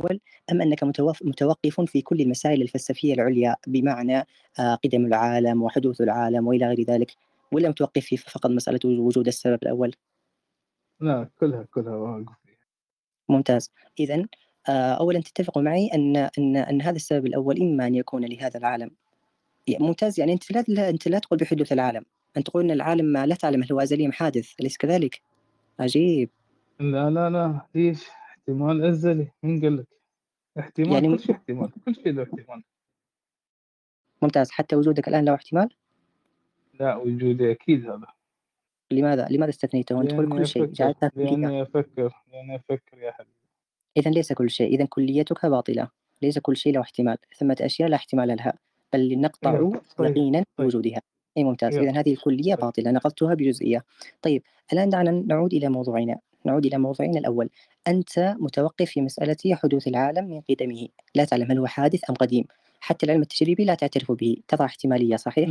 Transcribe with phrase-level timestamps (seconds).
[0.00, 0.20] الأول
[0.52, 0.84] أم أنك
[1.22, 4.26] متوقف في كل المسائل الفلسفية العليا بمعنى
[4.58, 7.12] آه، قدم العالم وحدوث العالم وإلى غير ذلك
[7.52, 9.94] ولا متوقف في فقط مسألة وجود السبب الأول؟
[11.00, 12.34] لا كلها كلها وأقف
[13.28, 13.72] ممتاز.
[14.00, 14.26] إذا
[14.68, 18.90] آه، أولا تتفق معي أن أن أن هذا السبب الأول إما أن يكون لهذا العالم.
[19.68, 20.20] ممتاز.
[20.20, 22.04] يعني أنت لا أنت لا تقول بحدوث العالم.
[22.36, 25.22] أنت تقول أن العالم ما لا تعلم هل هو أزلي أم حادث أليس كذلك؟
[25.80, 26.30] عجيب.
[26.80, 28.06] لا لا لا ليش
[28.40, 29.86] احتمال أزلي من قال لك
[30.58, 32.62] احتمال يعني كل شيء احتمال كل شيء له احتمال.
[34.22, 34.50] ممتاز.
[34.50, 35.68] حتى وجودك الآن له احتمال؟
[36.80, 38.06] لا وجودي أكيد هذا.
[38.90, 43.34] لماذا؟ لماذا استثنيته؟ أنت تقول كل شيء جعلتها لأني أفكر لأني أفكر يا حبيبي.
[43.96, 45.88] إذا ليس كل شيء إذا كليتك باطلة.
[46.22, 47.18] ليس كل شيء له احتمال.
[47.36, 48.54] ثمة أشياء لا احتمال لها.
[48.92, 49.56] بل نقطع
[49.96, 50.10] طيب.
[50.10, 50.46] يقينا طيب.
[50.58, 51.00] بوجودها
[51.36, 51.76] أي ممتاز.
[51.76, 52.64] إذا هذه الكلية طيب.
[52.64, 53.84] باطلة نقضتها بجزئية.
[54.22, 56.18] طيب الآن دعنا نعود إلى موضوعنا.
[56.44, 57.48] نعود إلى موضوعنا الأول.
[57.88, 60.88] أنت متوقف في مسألة حدوث العالم من قدمه.
[61.14, 62.44] لا تعلم هل هو حادث أم قديم.
[62.80, 64.36] حتى العلم التجريبي لا تعترف به.
[64.48, 65.48] تضع احتمالية صحيح؟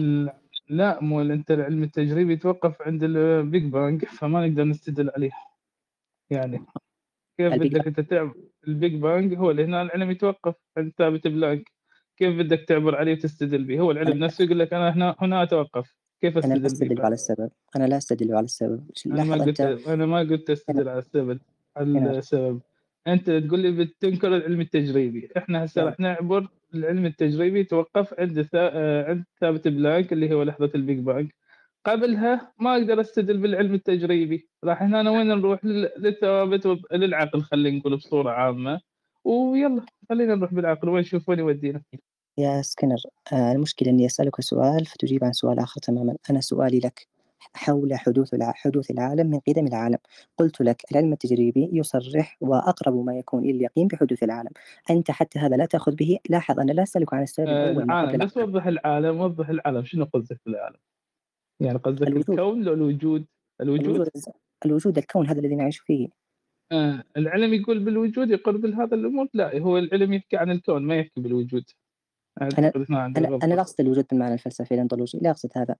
[0.70, 1.00] لا.
[1.02, 5.31] مو أنت العلم التجريبي يتوقف عند ال Big Bang فما نقدر نستدل عليه.
[6.30, 6.66] يعني
[7.38, 8.34] كيف بدك أنت تعبر
[8.67, 11.72] ال Big Bang هو اللي هنا العلم يتوقف عند ثابت بلانك
[12.20, 15.95] كيف بدك تعبر عليه وتستدل به؟ هو العلم نفسه يقول لك أنا هنا هنا أتوقف.
[16.22, 17.50] كيف أستدل أنا لا استدل على السبب.
[17.75, 18.84] أنا لا أستدل على السبب.
[19.08, 19.88] أنا ما قلت انت...
[19.88, 21.40] أنا ما قلت أستدل على السبب.
[21.78, 22.62] على السبب.
[23.08, 25.30] أنت تقول لي بتنكر العلم التجريبي.
[25.38, 27.64] إحنا هسه راح نعبر العلم التجريبي.
[27.64, 31.31] توقف عند عند ثابت بلانك اللي هو لحظة ال Big Bang
[31.86, 34.50] قبلها ما أقدر أستدل بالعلم التجريبي.
[34.64, 38.81] راح هنا وين نروح للثوابت للعقل خلينا نقول بصورة عامة.
[39.23, 40.90] ويلا خلينا نروح بالعقل.
[40.90, 41.81] وين نشوف وين يودينا
[42.40, 42.98] يا سكنر
[43.34, 46.16] آه المشكلة إني أسألك سؤال فتجيب عن سؤال آخر تماما.
[46.30, 47.08] أنا سؤالي لك
[47.54, 49.98] حول حدوث حدوث العالم من قدم العالم.
[50.38, 54.52] قلت لك العلم التجريبي يصرح وأقرب ما يكون إلى اليقين بحدوث العالم.
[54.90, 56.18] أنت حتى هذا لا تأخذ به.
[56.30, 58.26] لاحظ أنا لا أسألك عن السبب آه العالم.
[58.26, 59.86] بس وضح العالم وضح العالم.
[59.86, 60.78] شنو قصدك بالعالم؟
[61.59, 63.25] يعني قصدك الكون لو الوجود؟
[63.62, 64.09] الوجود؟ الوجود,
[64.66, 66.08] الوجود الكون هذا الذي نعيش فيه.
[66.72, 71.22] آه العلم يقول بالوجود يقرب هذا الأمور؟ لا هو العلم يحكي عن الكون ما يحكي
[71.22, 71.63] بالوجود.
[72.41, 75.75] أنا أنا, أنا لا أقصد الوجود بالمعنى الفلسفي الأنطولوجي لا أقصد هذا.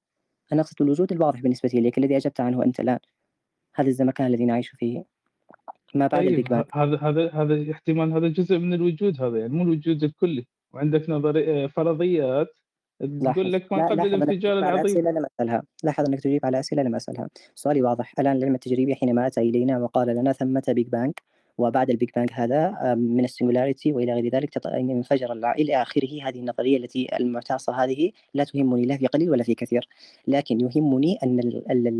[0.53, 2.99] أنا أقصد الوجود الواضح بالنسبة لك الذي أجبت عنه أنت الآن.
[3.75, 5.03] هذا الزمكان الذي نعيش فيه.
[5.95, 9.63] ما بعد طيب البيج هذا هذا هذا احتمال هذا جزء من الوجود هذا يعني مو
[9.63, 10.47] الوجود الكلي.
[10.73, 12.47] وعندك نظري فرضيات
[12.99, 15.07] تقول لك ما قبل الانفجار العظيم.
[15.07, 15.63] لم أسألها.
[15.83, 17.29] لاحظ أنك تجيب على أسئلة لم أسألها.
[17.55, 18.13] سؤالي واضح.
[18.19, 21.13] الآن العلم التجريبي حينما أتى إلينا وقال لنا ثمة Big Bang
[21.59, 26.39] وبعد ال Big Bang هذا من ال singularity وإلى غير ذلك انفجر إلى آخره هذه
[26.39, 29.87] النظرية التي المعتصه هذه لا تهمني لا في قليل ولا في كثير.
[30.27, 31.39] لكن يهمني أن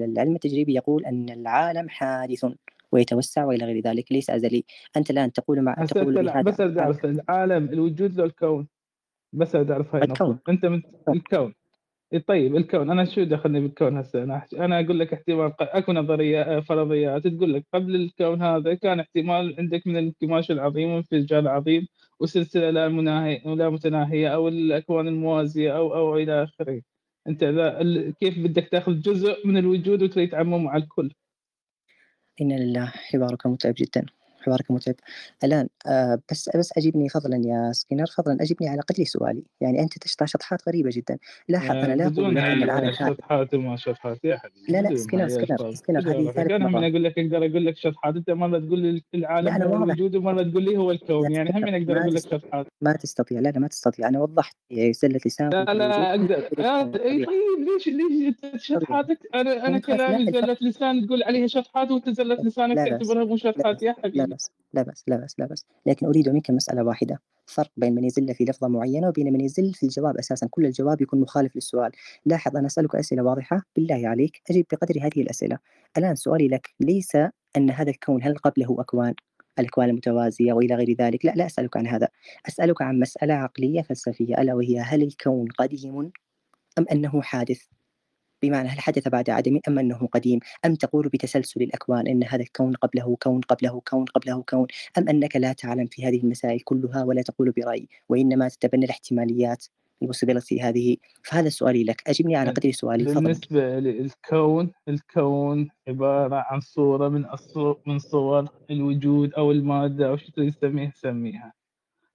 [0.02, 2.46] العلم التجريبي يقول أن العالم حادث
[2.92, 4.64] ويتوسع وإلى غير ذلك ليس أزلي.
[4.98, 6.42] أنت الآن تقول مع تقول بهذا
[6.90, 8.68] بس العالم الوجود له الكون.
[9.34, 10.40] بس اعرف هاي الكون.
[10.50, 11.46] أنت من الكون.
[11.46, 11.59] إيه،
[12.18, 12.90] طيب الكون.
[12.90, 17.54] أنا شو دخلني بالكون هسه؟ أنا أنا أقول لك احتمال أكو نظرية آه، فرضيات تقول
[17.54, 21.88] لك قبل الكون هذا كان احتمال عندك من الانكماش العظيم وانفجار عظيم
[22.20, 26.82] وسلسلة لا مناهيه لا متناهية أو الأكوان الموازية أو أو إلى آخره.
[27.28, 27.44] أنت
[28.20, 31.12] كيف بدك تأخذ جزء من الوجود وتريد تعممه على الكل؟
[32.42, 34.06] إنا لله حوارك متعب جدا.
[34.40, 34.96] حوارك متعب.
[35.44, 39.44] الآن آه بس بس أجبني فضلا يا سكينر فضلا أجبني على قدر سؤالي.
[39.62, 41.18] يعني أنت تشطح شطحات غريبة جدا.
[41.50, 45.28] لاحظ أنا لا أقول لك أن العالم شطحات وما شطحات يا حبيبي لا لا سكينر
[45.28, 48.80] سكينر سكينر هذه ثالث أنا من أقول لك أقدر أقول لك شطحات أنت مرة تقول
[48.80, 51.32] لي العالم هو الوجود ومرة تقول لي هو الكون.
[51.32, 52.68] يعني هم أقدر أقول لك شطحات.
[52.82, 53.40] ما تستطيع.
[53.40, 54.08] لا لا ما تستطيع.
[54.08, 54.56] أنا وضحت
[54.92, 56.42] زلة لسان لا لا أقدر.
[56.98, 57.28] طيب
[57.60, 58.36] ليش ليش
[58.68, 63.84] شطحاتك؟ أنا أنا كلامي زلة لسان تقول عليها شطحات وأنت زلة لسانك تعتبرها مو شطحات
[63.84, 67.22] يا حبيبي بس لا بس لا بس لا بس لكن أريد منك مسألة واحدة.
[67.46, 70.18] فرق بين من يزل في لفظة معينة وبين من يزل في الجواب.
[70.18, 71.92] أساسا كل الجواب يكون مخالف للسؤال.
[72.26, 73.62] لاحظ أنا أسألك أسئلة واضحة.
[73.76, 75.58] بالله عليك أجب بقدر هذه الأسئلة.
[75.98, 76.70] الآن سؤالي لك.
[76.80, 77.16] ليس
[77.58, 79.14] أن هذا الكون هل قبله أكوان؟
[79.60, 82.08] الأكوان المتوازية وإلى غير ذلك؟ لا لا أسألك عن هذا.
[82.48, 84.42] أسألك عن مسألة عقلية فلسفية.
[84.42, 86.12] ألا وهي هل الكون قديم
[86.80, 87.62] أم أنه حادث؟
[88.42, 92.74] بمعنى هل حدث بعد عدم أم أنه قديم؟ أم تقول بتسلسل الأكوان أن هذا الكون
[92.74, 97.22] قبله كون قبله كون قبله كون؟ أم أنك لا تعلم في هذه المسائل كلها ولا
[97.22, 99.66] تقول برأي وإنما تتبنى الاحتماليات
[100.02, 102.02] البوسيبيلتي هذه؟ فهذا سؤالي لك.
[102.08, 107.26] أجبني على قدر سؤالي بالنسبة للكون الكون عبارة عن صورة من
[107.86, 111.54] من صور الوجود أو المادة أو شو تسميها سميها.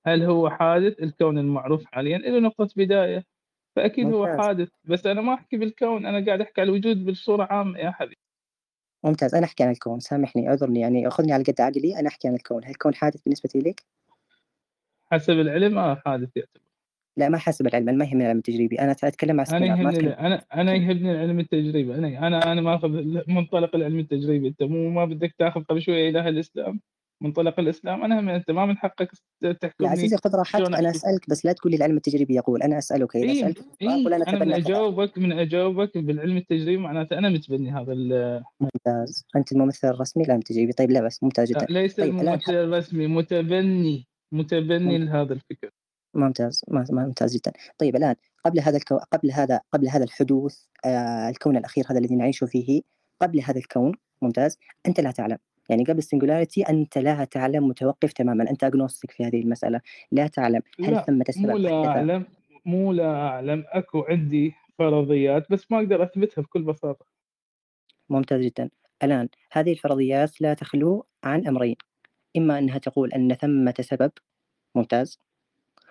[0.06, 3.33] هل هو حادث؟ الكون المعروف حاليا له نقطة بداية.
[3.76, 4.20] فأكيد ممتاز.
[4.20, 4.68] هو حادث.
[4.84, 8.16] بس أنا ما أحكي بالكون أنا قاعد أحكي على الوجود بصورة عامة يا حبيبي.
[9.04, 9.34] ممتاز.
[9.34, 10.00] أنا أحكي عن الكون.
[10.00, 10.80] سامحني أعذرني.
[10.80, 12.00] يعني خذني على قد عقلي.
[12.00, 12.64] أنا أحكي عن الكون.
[12.64, 13.82] هل الكون حادث بالنسبة لك؟
[15.12, 16.60] حسب العلم آه حادث يعتبر.
[17.16, 17.88] لا ما حسب العلم.
[17.88, 18.80] أنا ما يهمني العلم التجريبي.
[18.80, 21.94] أنا أتكلم عن أنا يهمني أنا أنا يهمني العلم التجريبي.
[21.94, 22.88] أنا أنا أنا ما أخذ
[23.28, 24.48] منطلق العلم التجريبي.
[24.48, 26.80] أنت مو ما بدك تاخذ قبل شوية إله الإسلام؟
[27.24, 29.10] منطلق الإسلام أنا أنت ما من حقك
[29.42, 32.78] تحكمني يا عزيزي خذ راحتك أنا أسألك بس لا تقول لي العلم التجريبي يقول أنا
[32.78, 37.28] أسألك إذا إيه سالت إيه أنا, أنا من أجاوبك من أجاوبك بالعلم التجريبي معناته أنا
[37.28, 37.94] متبني هذا
[38.60, 39.26] ممتاز.
[39.36, 41.66] أنت الممثل الرسمي؟ للعلم التجريبي طيب لا بس ممتاز جدا.
[41.70, 45.70] ليس طيب الممثل الرسمي متبني متبني لهذا الفكر.
[46.14, 47.52] ممتاز ممتاز جدا.
[47.78, 48.96] طيب الآن قبل هذا الكو...
[48.96, 52.82] قبل هذا قبل هذا الحدوث آه الكون الأخير هذا الذي نعيش فيه
[53.22, 53.92] قبل هذا الكون
[54.22, 55.38] ممتاز أنت لا تعلم.
[55.68, 59.80] يعني قبل ال singularity أنت لا تعلم متوقف تماما أنت agnostic في هذه المسألة
[60.12, 60.60] لا تعلم.
[60.84, 62.26] هل ثمة سبب مو لا أعلم
[62.64, 63.64] مو لا أعلم.
[63.68, 67.06] أكو عندي فرضيات بس ما أقدر أثبتها بكل بساطة.
[68.10, 68.70] ممتاز جدا.
[69.02, 71.76] الآن هذه الفرضيات لا تخلو عن أمرين.
[72.36, 74.10] إما أنها تقول أن ثمة سبب
[74.74, 75.18] ممتاز.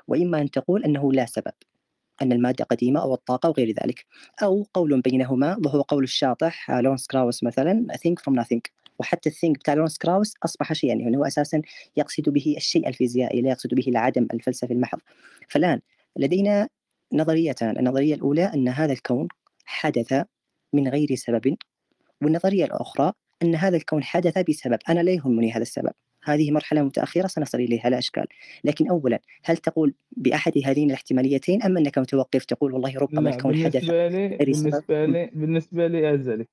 [0.08, 1.54] وإما أن تقول أنه لا سبب
[2.22, 4.06] أن المادة قديمة أو الطاقة وغير ذلك.
[4.44, 8.83] أو قول بينهما وهو قول الشاطح لورنس كراوس مثلا thing from nothing.
[9.00, 11.62] وحتى ال thing بتاع لورنس كراوس أصبح شيئا يعني هو أساسا
[11.98, 15.00] يقصد به الشيء الفيزيائي لا يقصد به العدم الفلسفي المحض.
[15.50, 15.80] فالآن
[16.18, 16.70] لدينا
[17.14, 19.28] نظريتان النظرية الأولى أن هذا الكون
[19.66, 20.24] حدث
[20.74, 21.58] من غير سبب
[22.22, 23.14] والنظرية الأخرى
[23.44, 24.80] أن هذا الكون حدث بسبب.
[24.90, 25.92] أنا لا يهمني هذا السبب.
[26.24, 28.26] هذه مرحلة متأخرة سنصل إليها لا إشكال.
[28.64, 33.86] لكن أولا هل تقول بأحد هذين الاحتماليتين أم أنك متوقف تقول والله ربما الكون حدث
[33.86, 36.48] بالنسبة لي بالنسبة لي بالنسبة لي أزلي.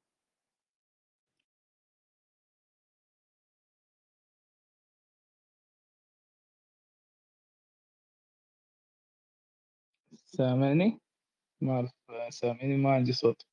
[10.36, 11.00] سامعني؟
[11.60, 11.90] ما أعرف
[12.28, 13.46] سامعني ما عندي صوت.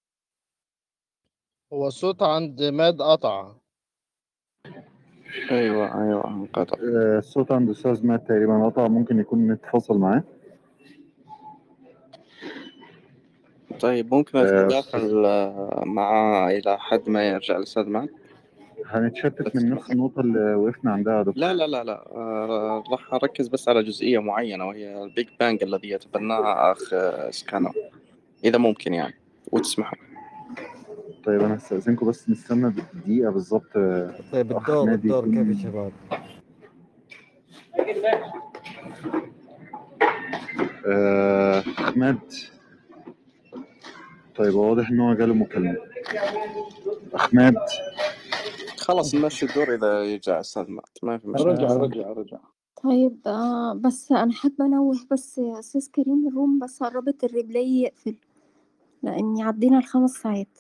[1.73, 3.53] هو الصوت عند ماد قطع.
[5.51, 8.87] أيوه أيوه انقطع آه، الصوت عند أستاذ مات تقريبا قطع.
[8.87, 10.23] ممكن يكون نتفصل معاه.
[13.79, 18.09] طيب ممكن أتداخل آه معاه إلى حد ما يرجع الاستاذ ماد
[18.89, 21.33] هنتشتت من نفس النقطة اللي وقفنا عندها دكتور.
[21.37, 22.05] لا لا لا لا.
[22.11, 26.79] آه راح أركز بس على جزئية معينة وهي ال Big Bang الذي يتبناها أخ
[27.29, 27.71] سكانور.
[28.43, 29.13] إذا ممكن يعني
[29.51, 29.97] وتسمحوا.
[31.25, 33.73] طيب أنا هستأذنكم بس نستنى دقيقة بالظبط
[34.31, 35.91] طيب الدور الدور كيف يا شباب؟
[40.87, 42.19] آه، أحمد
[44.35, 45.77] طيب واضح إن هو جاله مكالمة.
[47.15, 47.55] أحمد
[48.87, 50.97] خلاص نمشي الدور إذا يرجع أستاذ مات.
[51.03, 51.53] ما في مشكلة.
[51.53, 52.37] رجع رجع رجع
[52.83, 58.15] طيب آه بس أنا حابة أنوه بس يا أستاذ كريم الروم بس قربت الريبلاي يقفل
[59.03, 60.59] لأني عدينا الخمس ساعات.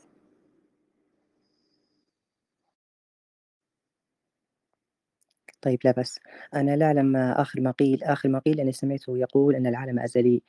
[5.61, 6.19] طيب لا بس
[6.55, 10.41] أنا لا أعلم آخر ما قيل آخر ما قيل أني سمعته يقول أن العالم أزلي.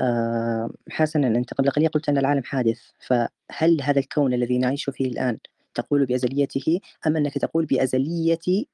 [0.00, 2.80] آه حسنا أنت قبل قليل قلت أن العالم حادث.
[3.00, 5.38] فهل هذا الكون الذي نعيش فيه الآن
[5.76, 8.66] تقول بأزليته أم أنك تقول بأزلية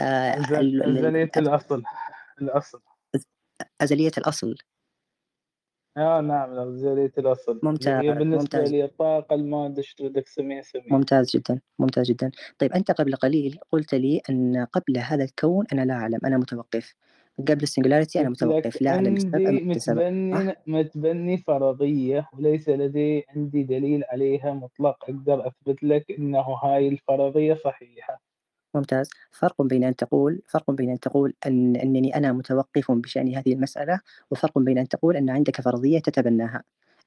[0.00, 1.82] آه أزلية الأصل
[2.42, 2.80] الأصل.
[3.80, 4.54] أزلية الأصل.
[5.96, 7.60] آه نعم أزلية الأصل.
[7.62, 8.70] ممتاز هي بالنسبة ممتاز.
[8.72, 10.86] لي الطاقة المادة شو بدك تسميها؟ سميها.
[10.90, 12.30] ممتاز جدا ممتاز جدا.
[12.58, 16.94] طيب أنت قبل قليل قلت لي أن قبل هذا الكون أنا لا أعلم أنا متوقف.
[17.48, 25.04] قبل السنجولاريتي أنا متوقف لا السبب متبني متبني فرضية وليس لدي عندي دليل عليها مطلق
[25.04, 28.20] أقدر أثبت لك أنه هاي الفرضية صحيحة.
[28.74, 29.10] ممتاز.
[29.30, 34.00] فرق بين أن تقول فرق بين أن تقول أن أنني أنا متوقف بشأن هذه المسألة
[34.30, 36.62] وفرق بين أن تقول أن عندك فرضية تتبناها.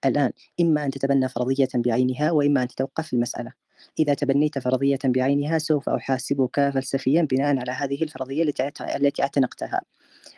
[0.05, 0.31] الآن
[0.61, 3.51] إما أن تتبنى فرضية بعينها وإما أن تتوقف في المسألة.
[3.99, 8.53] إذا تبنيت فرضية بعينها سوف أحاسبك فلسفيا بناء على هذه الفرضية
[8.95, 9.81] التي اعتنقتها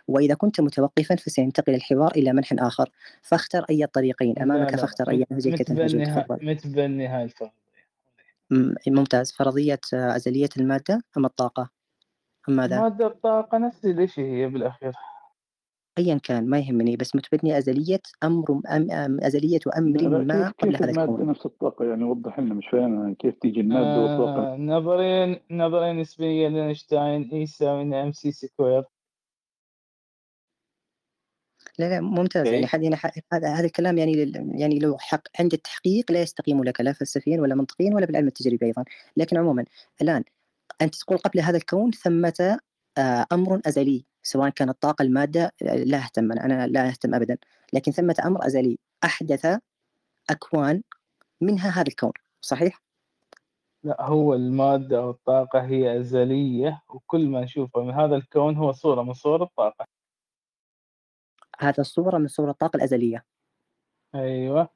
[0.07, 2.89] وإذا كنت متوقفا فسينتقل الحوار إلى منح آخر.
[3.21, 4.81] فاختر أي الطريقين أمامك لا لا.
[4.81, 5.95] فاختر أي نهجك تنهج
[6.29, 7.65] متبني هاي الفرضية.
[8.87, 9.31] ممتاز.
[9.31, 11.69] فرضية أزلية المادة أم الطاقة؟
[12.49, 14.93] أم ماذا؟ المادة الطاقة نفس الشيء هي بالأخير.
[15.97, 21.03] ايا كان ما يهمني بس متبني أزلية أمر أم أم أزلية أمر ما قبل هذا
[21.03, 25.93] الكون نفس الطاقة؟ يعني وضح لنا مش فاهم كيف تيجي الماده آه والطاقه نظريا نظريا
[25.93, 28.83] نسبيه لأينشتاين E يساوي MC square
[31.79, 32.47] لا لا ممتاز.
[32.47, 32.99] يعني هذا
[33.33, 37.55] هذا هذا الكلام يعني يعني لو حق عند التحقيق لا يستقيم لك لا فلسفيا ولا
[37.55, 38.83] منطقيا ولا بالعلم التجريبي أيضا.
[39.17, 39.65] لكن عموما
[40.01, 40.23] الآن
[40.81, 42.59] أنت تقول قبل هذا الكون ثمة
[42.97, 44.05] آه، أمر أزلي.
[44.25, 47.37] سواء كانت الطاقة المادة لا أهتم أنا لا أهتم ابدا.
[47.73, 49.59] لكن ثمة أمر أزلي أحدث
[50.29, 50.81] أكوان
[51.41, 52.81] منها هذا الكون صحيح؟
[53.83, 59.03] لا هو المادة أو الطاقة هي أزلية وكل ما نشوفه من هذا الكون هو صورة
[59.03, 59.85] من صور الطاقة.
[61.59, 63.25] هذا الصورة من صور الطاقة الأزلية.
[64.15, 64.69] أيوه.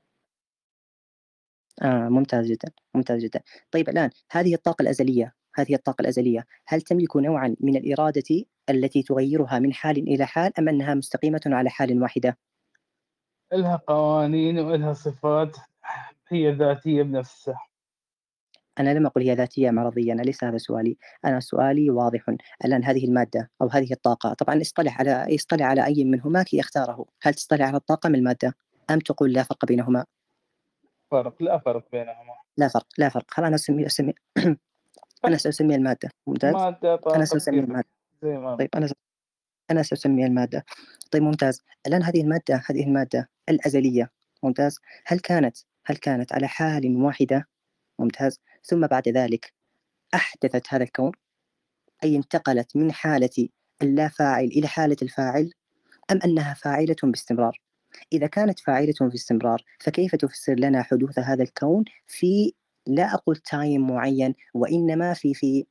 [1.81, 3.41] آه ممتاز جدا ممتاز جدا.
[3.71, 9.59] طيب الآن هذه الطاقة الأزلية هذه الطاقة الأزلية هل تملك نوعا من الإرادة التي تغيرها
[9.59, 12.37] من حال إلى حال أم أنها مستقيمة على حال واحدة؟
[13.53, 15.57] إلها قوانين وإلها صفات
[16.27, 17.65] هي ذاتية بنفسها.
[18.79, 20.97] أنا لم أقل هي ذاتية مرضية أنا ليس هذا سؤالي.
[21.25, 22.35] أنا سؤالي واضح.
[22.65, 27.05] الآن هذه المادة أو هذه الطاقة طبعا اصطلح على اصطلح على أي منهما كي يختاره
[27.21, 28.55] هل تصطلح على الطاقة من المادة؟
[28.89, 30.05] أم تقول لا فرق بينهما؟
[31.11, 32.33] فرق لا فرق بينهما.
[32.57, 33.25] لا فرق لا فرق.
[33.27, 34.13] خلاص أنا أسمي أسمي
[35.25, 36.09] أنا سأسمي المادة.
[36.27, 36.53] ممتاز.
[36.53, 37.98] مادة طاقة أنا سأسمي المادة.
[38.59, 38.89] طيب أنا
[39.71, 40.65] أنا سأسمي المادة.
[41.11, 41.63] طيب ممتاز.
[41.87, 44.11] الآن هذه المادة هذه المادة الأزلية.
[44.43, 44.79] ممتاز.
[45.05, 47.47] هل كانت هل كانت على حال واحدة؟
[47.99, 48.39] ممتاز.
[48.63, 49.53] ثم بعد ذلك
[50.13, 51.11] أحدثت هذا الكون؟
[52.03, 53.49] أي انتقلت من حالة
[53.81, 55.51] اللا فاعل إلى حالة الفاعل؟
[56.11, 57.61] أم أنها فاعلة باستمرار؟
[58.13, 62.53] إذا كانت فاعلة باستمرار فكيف تفسر لنا حدوث هذا الكون في
[62.87, 65.65] لا أقول time معين وإنما في في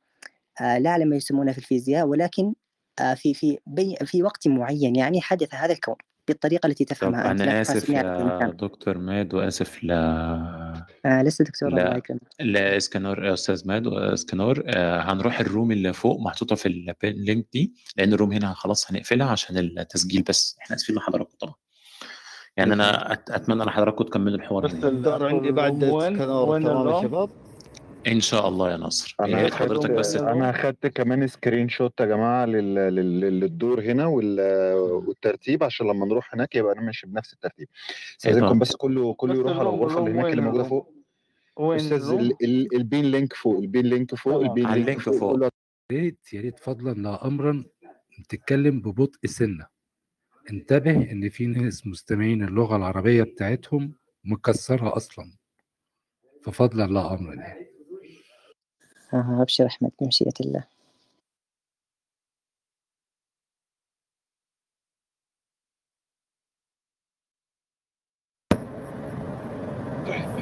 [0.61, 2.53] لا أعلم ما يسمونه في الفيزياء ولكن
[2.99, 5.95] آه في في بي في وقت معين يعني حدث هذا الكون
[6.27, 8.07] بالطريقة التي تفهمها طب تقاسم يعني
[8.43, 8.47] يا.
[8.61, 11.85] دكتور ماد وآسف ل آه لست دكتور لا.
[11.85, 16.55] الله يكرمك لا اسكانور يا أستاذ ماد واسكانور آه هنروح ال room اللي فوق محطوطة
[16.55, 16.65] في
[17.03, 21.37] ال link دي لأن ال room هنا خلاص هنقفلها عشان التسجيل بس إحنا آسفين لحضراتكم
[21.39, 21.53] طبعا
[22.57, 24.73] يعني أنا أت- أتمنى إن حضراتكم تكملوا الحوار بس
[25.21, 27.29] عندي بعد وين سكنور وين تمام يا؟ شباب
[28.07, 30.15] إن شاء الله يا نصر أنا ريت حضرتك بس.
[30.15, 32.75] أنا أخدت كمان screenshot يا جماعة لل...
[32.75, 33.19] لل...
[33.39, 34.39] للدور هنا وال...
[34.75, 37.67] والترتيب عشان لما نروح هناك يبقى أنا ماشي بنفس الترتيب
[38.17, 38.59] استاذنكم طب.
[38.59, 40.93] بس كله كله يروح على الغرفة اللي هناك اللي موجودة؟ فوق
[41.57, 42.33] وين أستاذ؟ ال...
[42.43, 42.75] ال...
[42.75, 44.49] ال pin link فوق ال pin link فوق تمام.
[44.49, 45.43] ال pin link فوق فوق.
[45.43, 45.49] يا
[45.91, 47.63] ريت يا ريت فضلا لا امرا
[48.29, 49.65] تتكلم ببطء سنة
[50.51, 55.31] انتبه إن في ناس مستمعين اللغة العربية بتاعتهم مكسرها أصلا
[56.43, 57.69] ففضلا لا امرا يعني
[59.13, 60.63] آه أبشر أحمد بمشيئة الله.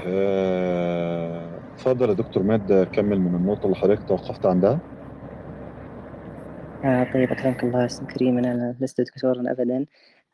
[0.08, 4.80] آه، اتفضل يا دكتور ماد كمل من النقطة اللي حضرتك توقفت عندها.
[6.86, 9.86] آه طيب أكرمك الله أستاذ كريم أنا لست دكتورا أبدا.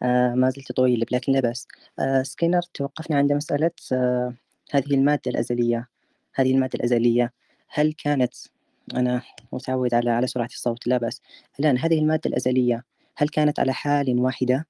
[0.03, 1.67] آه ما زلت طويل لكن لا بأس.
[1.99, 4.33] آه سكينر توقفنا عند مسألة آه
[4.71, 5.87] هذه المادة الأزلية.
[6.35, 7.33] هذه المادة الأزلية.
[7.75, 8.33] هل كانت
[8.95, 9.21] أنا
[9.53, 11.21] متعود على على سرعة الصوت؟ لا بأس.
[11.59, 12.83] الآن هذه المادة الأزلية
[13.15, 14.67] هل كانت على حال واحدة؟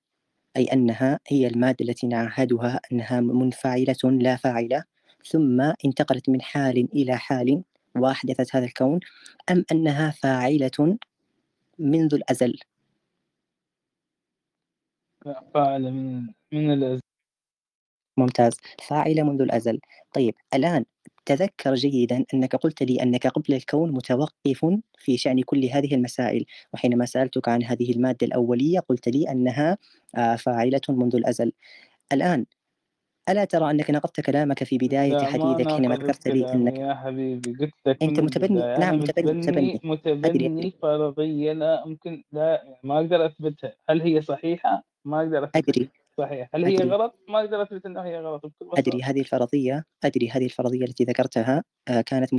[0.58, 4.84] أي أنها هي المادة التي نعهدها أنها منفعلة لا فاعلة؟
[5.26, 7.64] ثم انتقلت من حال إلى حال
[7.96, 9.00] وأحدثت هذا الكون
[9.52, 10.98] أم أنها فاعلة
[11.80, 12.60] منذ الأزل؟
[15.54, 17.00] فاعلة من من الأز...
[18.18, 18.54] ممتاز
[18.88, 19.80] فاعلة منذ الأزل.
[20.14, 20.86] طيب الآن
[21.26, 24.66] تذكر جيدا أنك قلت لي أنك قبل الكون متوقف
[24.98, 29.78] في شأن كل هذه المسائل وحينما سألتك عن هذه المادة الأولية قلت لي أنها
[30.16, 31.52] آه، فاعلة منذ الأزل.
[32.14, 32.46] الآن
[33.30, 36.54] ألا ترى أنك نقضت كلامك في بداية لا ما حديثك حينما ناقضت ذكرت لي كلامي
[36.70, 41.54] أنك يا حبيبي قلت لك أنت من متبني- البداية نعم، أنا متبني- متبني متبني فرضية
[41.54, 43.74] لا ممكن لا ما أقدر أثبتها.
[43.90, 45.90] هل هي صحيحة؟ ما أقدر أثبت أدري.
[46.18, 46.50] صحيح.
[46.56, 46.90] هل هي أدري.
[46.90, 51.64] غلط؟ ما أقدر أثبت أنها هي غلط أدري هذه الفرضية أدري هذه الفرضية التي ذكرتها
[51.88, 52.34] آه، كانت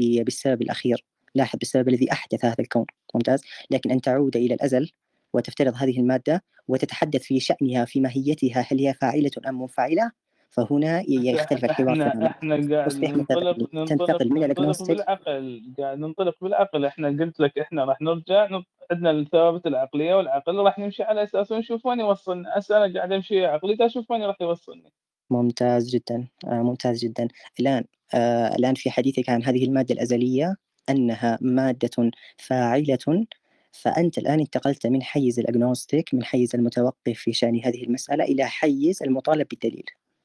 [0.00, 1.04] ب- بالسبب الأخير.
[1.34, 2.86] لاحظ بالسبب الذي أحدث هذا الكون.
[3.14, 3.42] ممتاز.
[3.70, 4.90] لكن أن تعود إلى الأزل
[5.32, 10.10] وتفترض هذه المادة وتتحدث في شأنها في ماهيتها هل هي فاعلة أم منفعلة
[10.52, 13.74] فهنا يختلف الحوار إحنا إحنا قاعد تصبح ننطلق.
[13.74, 15.62] ننطلق من ننطلق بالعقل.
[15.78, 16.84] قاعد ننطلق بالعقل.
[16.84, 18.48] إحنا قلت لك إحنا راح نرجع.
[18.90, 23.46] عندنا الثوابت العقلية والعقل راح نمشي على أساس ونشوف وين يوصلنا هسه أنا قاعد أمشي
[23.46, 24.92] عقلي أشوف وين راح يوصلني.
[25.30, 26.28] ممتاز جدا.
[26.46, 27.28] آه ممتاز جدا.
[27.60, 30.56] الآن آه الآن في حديثك عن هذه المادة الأزلية
[30.90, 33.26] أنها مادة فاعلة.
[33.72, 39.02] فأنت الآن انتقلت من حيز الأجنوستيك من حيز المتوقف في شأن هذه المسألة إلى حيز
[39.02, 39.84] المطالب بالدليل.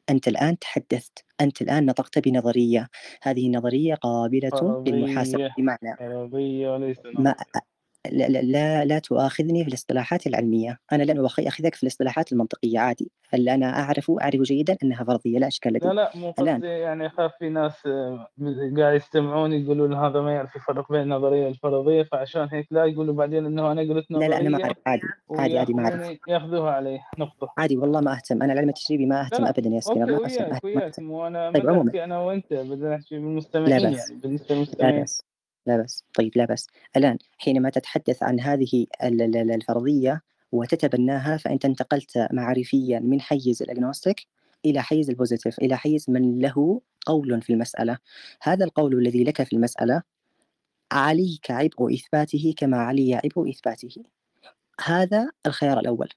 [0.09, 2.89] أنت الآن تحدثت أنت الآن نطقت بنظرية
[3.21, 5.49] هذه النظرية قابلة للمحاسبة.
[5.57, 7.35] بمعنى فرضيه وليس ما
[8.11, 10.79] لا, لا, لا, لا تؤاخذني في الاصطلاحات العلمية.
[10.91, 13.11] أنا لن أخذك في الاصطلاحات المنطقية عادي.
[13.33, 16.31] اللي أنا أعرف أعرف جيدا أنها فرضية؟ لا إشكال لدي لا لا مو.
[16.31, 18.27] قصدي يعني أخاف في ناس آه،
[18.77, 23.45] قاعد يستمعون يقولون هذا ما يعرف يفرق بين النظرية والفرضيه فعشان هيك لا يقولوا بعدين
[23.45, 24.77] إنه أنا قلت لا لا أنا ما أعرف.
[24.85, 26.17] عادي عادي عادي ما أعرف.
[26.27, 27.49] ياخذوها علي نقطة.
[27.57, 28.43] عادي والله ما أهتم.
[28.43, 30.99] أنا العلم التجريبي ما أهتم لا، أبدا يا سكينر ما أهتم وياك وياك.
[30.99, 32.53] مو أنا طيب، أنا وأنت.
[32.53, 33.71] بدنا نحكي بالمستمعين.
[33.71, 35.05] يعني بالنسبة لا للمستمعين
[35.67, 36.67] لا بأس طيب لا بأس.
[36.97, 40.21] الآن حينما تتحدث عن هذه ال- ال- ال- الفرضية
[40.51, 44.27] وتتبناها فأنت انتقلت معرفيا من حيز الأجنوستيك
[44.65, 47.97] إلى حيز البوزيتيف إلى حيز من له قول في المسألة.
[48.41, 50.01] هذا القول الذي لك في المسألة
[50.91, 54.03] عليك عبء إثباته كما علي عبء إثباته.
[54.85, 56.09] هذا الخيار الأول.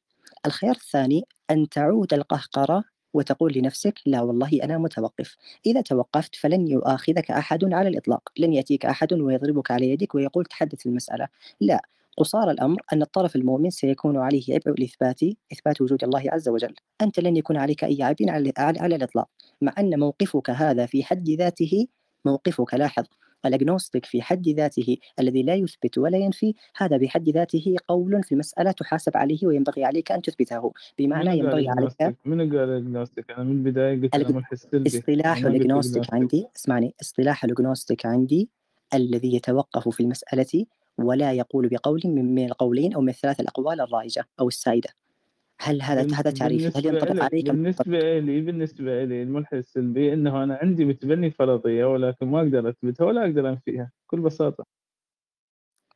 [0.47, 5.36] الخيار الثاني أن تعود القهقرة وتقول لنفسك لا والله أنا متوقف.
[5.66, 8.28] إذا توقفت فلن يؤاخذك أحد على الإطلاق.
[8.38, 11.28] لن يأتيك أحد ويضربك على يدك ويقول تحدث المسألة
[11.60, 11.82] لا
[12.16, 15.20] قصار الأمر أن الطرف المؤمن سيكون عليه عبء الإثبات
[15.52, 16.74] إثبات وجود الله عز وجل.
[17.00, 19.28] أنت لن يكون عليك أي عبء على, على الإطلاق.
[19.62, 21.86] مع أن موقفك هذا في حد ذاته
[22.24, 23.04] موقفك لاحظ.
[23.47, 28.70] الأجنوستيك في حد ذاته الذي لا يثبت ولا ينفي هذا بحد ذاته قول في المسألة
[28.70, 30.73] تحاسب عليه وينبغي عليك أن تثبته.
[30.99, 36.94] بمعنى ينبغي عليك من قال الأجنوستيك أنا من البداية قلت سلبي اصطلاح الأجنوستيك عندي اسمعني.
[37.02, 38.49] اصطلاح الأجنوستيك عندي
[38.94, 40.66] الذي يتوقف في المسألة
[40.99, 44.88] ولا يقول بقول من القولين أو من الثلاث الأقوال الرائجة أو السائدة.
[45.62, 50.58] هل هذا هذا تعريف؟ هل ينطبق عليك بالنسبة لي بالنسبة لي الملحد السلبي إنه أنا
[50.62, 54.64] عندي متبني فرضية ولكن ما أقدر أثبتها ولا أقدر أنفيها بكل بساطة.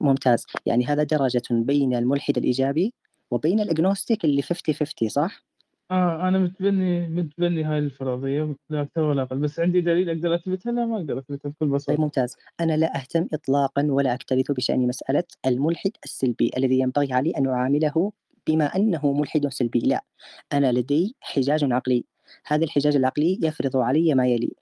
[0.00, 0.46] ممتاز.
[0.66, 2.94] يعني هذا درجة بين الملحد الإيجابي
[3.30, 5.44] وبين الأجنوستيك اللي 50 50 صح؟
[5.90, 10.72] آه أنا متبني متبني هاي الفرضية لا أكثر ولا أقل بس عندي دليل أقدر أثبتها؟
[10.72, 11.92] لا ما أقدر أثبتها بكل بساطة.
[11.92, 12.36] طيب ممتاز.
[12.60, 18.12] أنا لا أهتم اطلاقا ولا أكترث بشأن مسألة الملحد السلبي الذي ينبغي علي أن أعامله
[18.46, 19.78] بما أنه ملحد سلبي.
[19.80, 20.04] لا
[20.52, 22.04] أنا لدي حجاج عقلي.
[22.46, 24.52] هذا الحجاج العقلي يفرض علي ما يلي.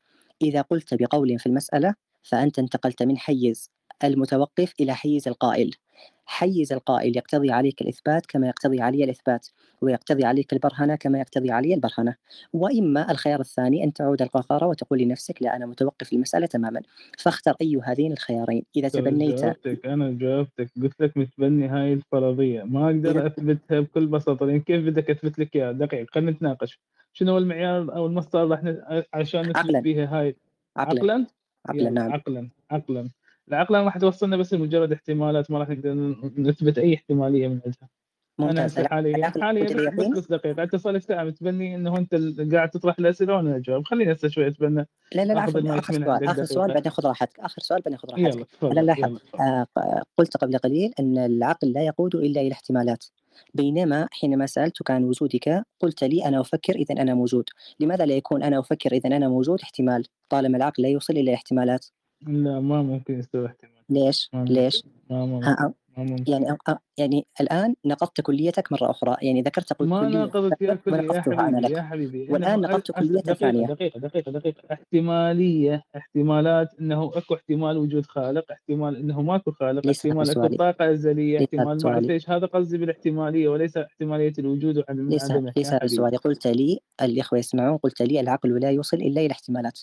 [0.42, 3.70] إذا قلت بقول في المسألة فأنت انتقلت من حيز.
[4.04, 5.70] المتوقف إلى حيز القائل.
[6.26, 9.48] حيز القائل يقتضي عليك الإثبات كما يقتضي علي الإثبات
[9.80, 12.14] ويقتضي عليك البرهنة كما يقتضي علي البرهنة.
[12.52, 16.82] وإما الخيار الثاني أن تعود القهقرة وتقول لنفسك لا أنا متوقف المسألة تماما.
[17.18, 18.64] فاختر أي هذين الخيارين.
[18.76, 20.70] إذا تبنيت جاوبتك أنا جاوبتك.
[20.82, 22.62] قلت لك متبني هاي الفرضية.
[22.62, 24.46] ما أقدر أثبتها بكل بساطة.
[24.46, 26.80] يعني كيف بدك أثبت لك إياها؟ دقيقة خلينا نتناقش.
[27.12, 28.60] شنو هو المعيار أو المسطرة راح
[29.14, 30.36] عشان نثبت فيها هاي؟
[30.76, 31.00] عقلا.
[31.00, 31.26] عقلا؟
[31.66, 32.12] عقلا نعم.
[32.12, 33.08] عقلا عقلا.
[33.48, 35.94] العقل راح توصلنا بس لمجرد احتمالات ما راح نقدر
[36.38, 37.88] نثبت أي احتمالية من عندها.
[38.40, 42.14] أنا هسه حاليا حاليا بس دقيقه انت صار لك ساعه متبني إنه أنت
[42.54, 43.84] قاعد تطرح الأسئلة وأنا أجاوب.
[43.84, 44.88] خليني هسه شوي أتبنى.
[45.14, 45.60] لا لا لا اخر
[45.92, 47.40] سؤال اخر سؤال بعدين خذ راحتك.
[47.40, 48.46] اخر سؤال بعدين خذ راحتك.
[48.62, 49.66] يلا لاحظ آه
[50.18, 53.04] قلت قبل قليل إن العقل لا يقود إلا إلى احتمالات
[53.54, 57.44] بينما حينما سألتك عن وجودك قلت لي أنا أفكر إذا أنا موجود.
[57.80, 60.04] لماذا لا يكون أنا أفكر إذا أنا موجود؟ احتمال.
[60.28, 61.86] طالما العقل لا يوصل إلى احتمالات
[62.26, 63.72] لا ما ممكن يستوي احتمال.
[63.90, 65.46] ليش؟ ما ليش؟ ما ممكن.
[65.46, 66.32] ها ما ممكن.
[66.32, 66.56] يعني
[66.98, 71.74] يعني الآن نقضت كليتك مرة أخرى يعني ذكرت قلت ما يا ثانية كلية يا حبيبي
[71.74, 72.26] يا حبيبي.
[72.32, 73.66] والآن نقضت دقيقة ثانية.
[73.66, 74.62] دقيقة دقيقة دقيقة.
[74.72, 81.38] احتمالية احتمالات إنه أكو احتمال وجود خالق احتمال إنه ماكو خالق احتمال أكو ليس هذا
[81.38, 82.30] احتمال ما إيش.
[82.30, 88.02] هذا قصدي بالاحتمالية وليس احتمالية الوجود وعدم ليس ليس سؤالي قلت لي الإخوة يسمعون قلت
[88.02, 89.80] لي العقل لا يوصل إلا إلى احتمالات.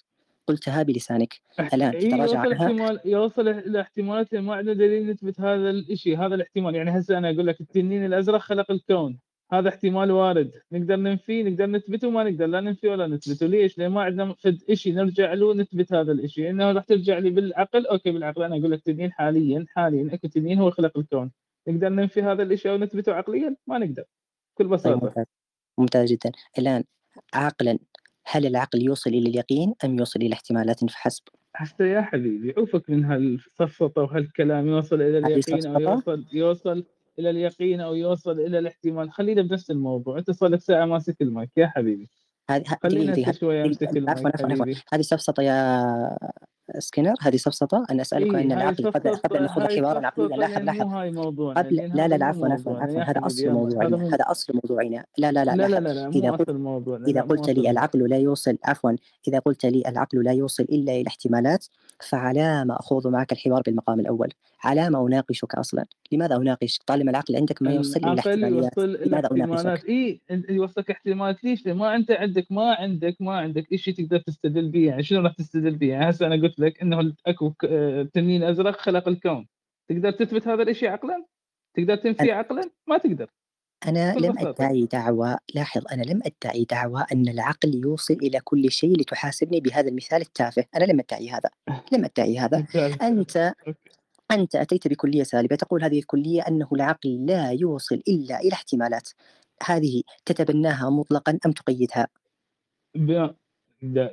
[0.49, 5.69] قلتها بلسانك اي تتراجع يوصل عنها؟ احتمال يوصل إلى احتمالات ما عندنا دليل نثبت هذا
[5.69, 6.75] الشيء هذا الاحتمال.
[6.75, 9.19] يعني هسه أنا أقول لك التنين الأزرق خلق الكون.
[9.51, 10.51] هذا احتمال وارد.
[10.71, 13.47] نقدر ننفيه نقدر نثبته ما نقدر لا ننفيه ولا نثبته.
[13.47, 17.29] ليش؟ لأن ما عندنا فد شيء نرجع له نثبت هذا الشيء إنه راح ترجع لي
[17.29, 17.88] بالعقل.
[17.88, 18.43] أوكي بالعقل.
[18.43, 21.31] أنا أقول لك تنين حاليا حاليا أكو تنين هو خلق الكون.
[21.67, 24.03] نقدر ننفي هذا الشيء أو نثبته عقليا؟ ما نقدر.
[24.55, 25.25] بكل طيب بساطه ممتاز.
[25.77, 26.31] ممتاز جدا.
[26.57, 26.83] الآن
[27.33, 27.79] عقلا
[28.32, 33.06] هل العقل يوصل إلى اليقين أم يوصل إلى احتمالات فحسب؟ حتى يا حبيبي عوفك من
[33.06, 36.86] هالسفسطه وهالكلام يوصل هذه اليقين سفسطة يوصل يوصل
[37.20, 39.12] إلى اليقين أو يوصل إلى الاحتمال.
[39.12, 42.10] خلينا بنفس الموضوع أنت صار لك ساعة ماسك المايك يا حبيبي.
[42.49, 44.81] هذه خلينا دقيقة امسك عفوا عفوا عفوا حبيبي.
[44.93, 46.17] هذه سفسطة يا
[46.79, 50.62] سكينر هذه سفسطة أن أسألك اي أن العقل قبل قبل أن نخوض عقليا سفسطه لاحظ
[50.62, 50.88] لاحظ
[51.57, 52.07] قبل لأن لا.
[52.07, 53.01] هذا لا لا عفوا عفوا عفوا.
[53.03, 53.97] هذا حبيبي أصل موضوعنا.
[53.97, 55.05] مو هذا أصل موضوعنا.
[55.17, 56.07] لا لا لا لا لا لا لا.
[56.07, 56.49] إذا قلت
[57.07, 58.91] إذا لا قلت لي العقل لا يوصل عفوا
[59.27, 61.65] إذا قلت لي العقل لا يوصل إلا إلى احتمالات
[62.03, 64.29] فعلى ما أخوض معك الحوار بالمقام الأول
[64.63, 68.07] على ما أناقشك أصلا لماذا أناقشك طالما العقل عندك ما يوصل إلى
[69.05, 69.29] لماذا
[69.62, 74.17] أناقشك إي أنت يوصلك احتمالات ليش؟ ما أنت عندك ما عندك ما عندك شيء تقدر
[74.19, 77.65] تستدل به يعني شنو راح تستدل به؟ يعني هسه أنا قلت لك إنه أكو ك-
[77.65, 79.47] آه، تنين أزرق خلق الكون
[79.89, 81.25] تقدر تثبت هذا الشيء عقلا؟
[81.73, 83.29] تقدر تنفيه عقلا؟ ما تقدر
[83.88, 89.00] أنا لم أدعي دعوى لاحظ أنا لم أدعي دعوى أن العقل يوصل إلى كل شيء
[89.00, 90.65] لتحاسبني بهذا المثال التافه.
[90.76, 91.50] أنا لم أدعي هذا
[91.94, 92.60] لم أدعي هذا.
[92.60, 93.54] مثال أنت
[94.32, 99.10] أنت أتيت بكلية سالبة تقول هذه الكلية أنه العقل لا يوصل إلا إلى احتمالات.
[99.65, 102.08] هذه تتبناها مطلقا أم تقيدها؟
[102.96, 103.30] ب-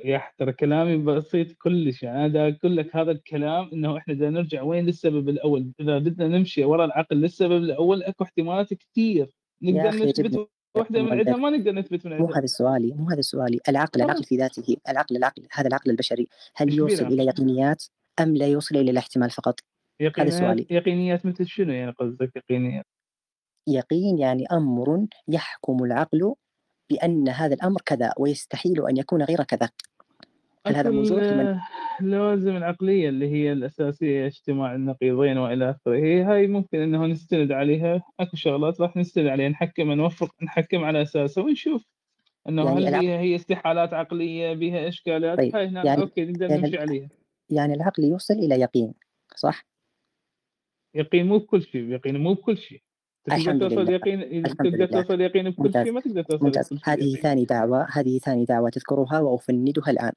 [0.05, 2.03] يا ترى كلامي بسيط كلش.
[2.03, 5.97] يعني أنا دا أقول لك هذا الكلام إنه إحنا بدنا نرجع وين للسبب الأول؟ إذا
[5.99, 9.29] بدنا نمشي ورا العقل للسبب الأول أكو احتمالات كثير
[9.61, 13.21] نقدر نثبت واحدة من عندها ما نقدر نثبت من مو عندها هذا سؤالي مو هذا
[13.21, 16.27] سؤالي العقل العقل في ذاته العقل العقل هذا العقل البشري.
[16.55, 17.83] هل يوصل إلى يقينيات
[18.19, 19.59] أم لا يوصل إلى الاحتمال فقط؟
[20.17, 20.67] هذا سؤالي.
[20.69, 22.85] يقينيات مثل شنو يعني قصدك يقينيات؟
[23.67, 26.33] يقين يعني أمر يحكم العقل
[26.89, 29.69] بأن هذا الأمر كذا ويستحيل أن يكون غير كذا.
[30.67, 31.57] هل هذا موجود؟
[32.01, 36.23] اللوازم العقلية اللي هي الأساسية اجتماع النقيضين وإلى آخره.
[36.33, 38.03] هاي ممكن إنه نستند عليها.
[38.19, 41.85] أكو شغلات راح نستند عليها نحكم نوفق نحكم على أساسها ونشوف
[42.49, 46.25] إنه يعني هل العقل هي هي استحالات عقلية بها إشكالات؟ طيب هاي هنا يعني أوكي
[46.25, 47.09] نقدر يعني نمشي عليها.
[47.49, 48.93] يعني العقل يوصل إلى يقين
[49.35, 49.65] صح؟
[50.95, 52.81] يقين مو بكل شيء يقين مو بكل شيء.
[53.25, 56.79] تقدر توصل يقين تقدر توصل يقين بكل شيء ما تقدر توصل ممتاز.
[56.83, 60.11] هذه ثاني دعوة هذه ثاني دعوة تذكرها وأفندها الآن.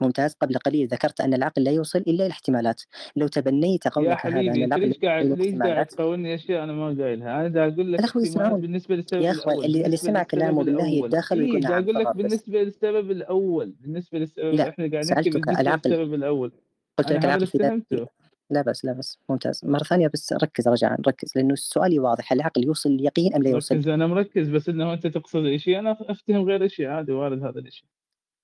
[0.00, 0.34] ممتاز.
[0.34, 2.82] قبل قليل ذكرت أن العقل لا يوصل إلا الاحتمالات
[3.16, 7.40] لو تبنيت قولك هذا أن العقل ليش قاعد ليش قاعد تقولني أشياء أنا ما قايلها؟
[7.40, 11.60] أنا دا أقول لك الأخوة يسمعون بالنسبة للسبب يا الأول اللي, سمع كلامه بالله يتداخل
[11.60, 15.90] دا نعم أقول لك بالنسبة للسبب الأول بالنسبة للسبب لا إحنا قاعد نحكي سألتك العقل.
[15.90, 16.52] للسبب الأول.
[16.98, 18.06] قلت لك العقل في ذاته
[18.50, 19.60] لا بس لا بس ممتاز.
[19.64, 21.32] مرة ثانية بس ركز رجاء ركز.
[21.36, 24.92] لأنه سؤالي واضح هل العقل يوصل لليقين أم لا يوصل؟ مركز أنا مركز بس إنه
[24.92, 25.78] أنت تقصد شيء.
[25.78, 26.86] أنا افتهم غير شيء.
[26.86, 27.86] عادي وارد هذا الشيء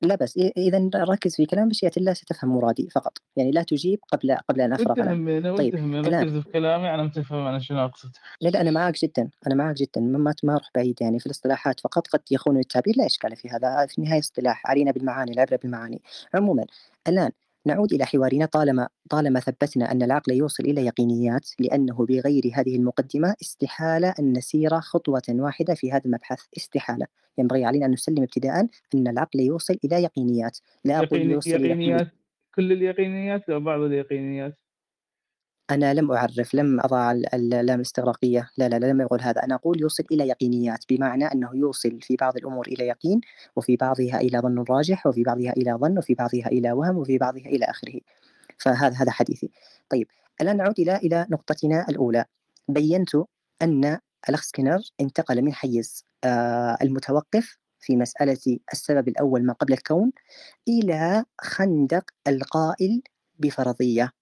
[0.02, 3.18] لا بس إذا ركز في كلام بشيئة الله ستفهم مرادي فقط.
[3.36, 5.74] يعني لا تجيب قبل قبل أنا واتهم أنا طيب
[6.06, 8.10] ركز في كلامي أنا متفهم أنا شنو أقصد.
[8.40, 10.00] لا لا أنا معك جدا أنا معك جدا.
[10.00, 12.06] ما ما أروح بعيد يعني في الاصطلاحات فقط.
[12.06, 13.86] قد يخون التعبير لا إشكال في هذا.
[13.86, 16.02] في النهاية اصطلاح علينا بالمعاني العبرة بالمعاني.
[16.34, 16.64] عموما
[17.08, 17.30] الآن
[17.68, 23.34] نعود إلى حوارنا طالما طالما ثبتنا أن العقل يوصل إلى يقينيات لأنه بغير هذه المقدمة
[23.42, 26.38] استحالة أن نسير خطوة واحدة في هذا المبحث.
[26.56, 27.06] استحالة.
[27.38, 30.58] ينبغي علينا أن نسلم ابتداء أن العقل يوصل إلى يقينيات.
[30.84, 32.08] لا أقول يوصل إلى يقينيات
[32.54, 34.58] كل اليقينيات أو بعض اليقينيات.
[35.70, 39.44] أنا لم أعرف لم أضع ال- اللام الاستغراقية لا لا لا لم أقول هذا.
[39.44, 43.20] أنا أقول يوصل إلى يقينيات بمعنى أنه يوصل في بعض الأمور إلى يقين
[43.56, 47.46] وفي بعضها إلى ظن راجح وفي بعضها إلى ظن وفي بعضها إلى وهم وفي بعضها
[47.46, 48.00] إلى آخره.
[48.58, 49.50] فهذا هذا حديثي.
[49.90, 50.06] طيب
[50.40, 52.24] الآن نعود إلى إلى نقطتنا الأولى.
[52.68, 53.10] بينت
[53.62, 60.12] أن الأخ سكينر انتقل من حيز آه المتوقف في مسألة السبب الأول ما قبل الكون
[60.68, 63.02] إلى خندق القائل
[63.38, 64.17] بفرضية.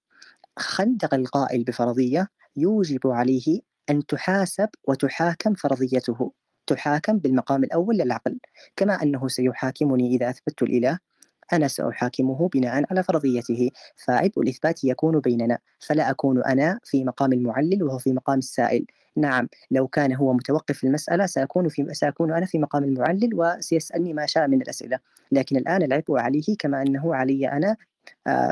[0.58, 6.32] خندق القائل بفرضية يوجب عليه أن تحاسب وتحاكم فرضيته
[6.66, 8.38] تحاكم بالمقام الأول للعقل
[8.76, 10.98] كما أنه سيحاكمني إذا أثبتت الإله
[11.52, 13.70] أنا سأحاكمه بناء على فرضيته.
[13.96, 18.86] فعبء الإثبات يكون بيننا فلا أكون أنا في مقام المعلل وهو في مقام السائل.
[19.16, 24.12] نعم لو كان هو متوقف في المسألة سأكون في سأكون أنا في مقام المعلل وسيسألني
[24.14, 24.98] ما شاء من الأسئلة.
[25.32, 27.76] لكن الآن العبء عليه كما أنه علي أنا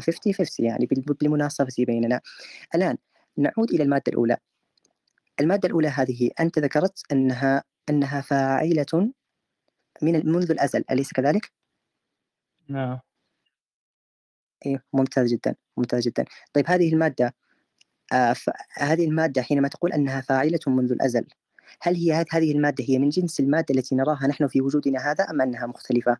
[0.00, 2.20] 50 50 يعني بال- بالمناصفة بيننا
[2.74, 2.96] الآن
[3.36, 4.36] نعود إلى المادة الأولى
[5.40, 9.12] المادة الأولى هذه أنت ذكرت أنها أنها فاعلة
[10.02, 11.52] من منذ الأزل أليس كذلك؟
[12.68, 13.00] نعم
[14.66, 17.34] إيه ممتاز جدا ممتاز جدا طيب هذه المادة
[18.12, 18.50] آه ف...
[18.72, 21.26] هذه المادة حينما تقول أنها فاعلة منذ الأزل
[21.82, 25.24] هل هي هذ- هذه المادة هي من جنس المادة التي نراها نحن في وجودنا هذا
[25.30, 26.18] أم أنها مختلفة؟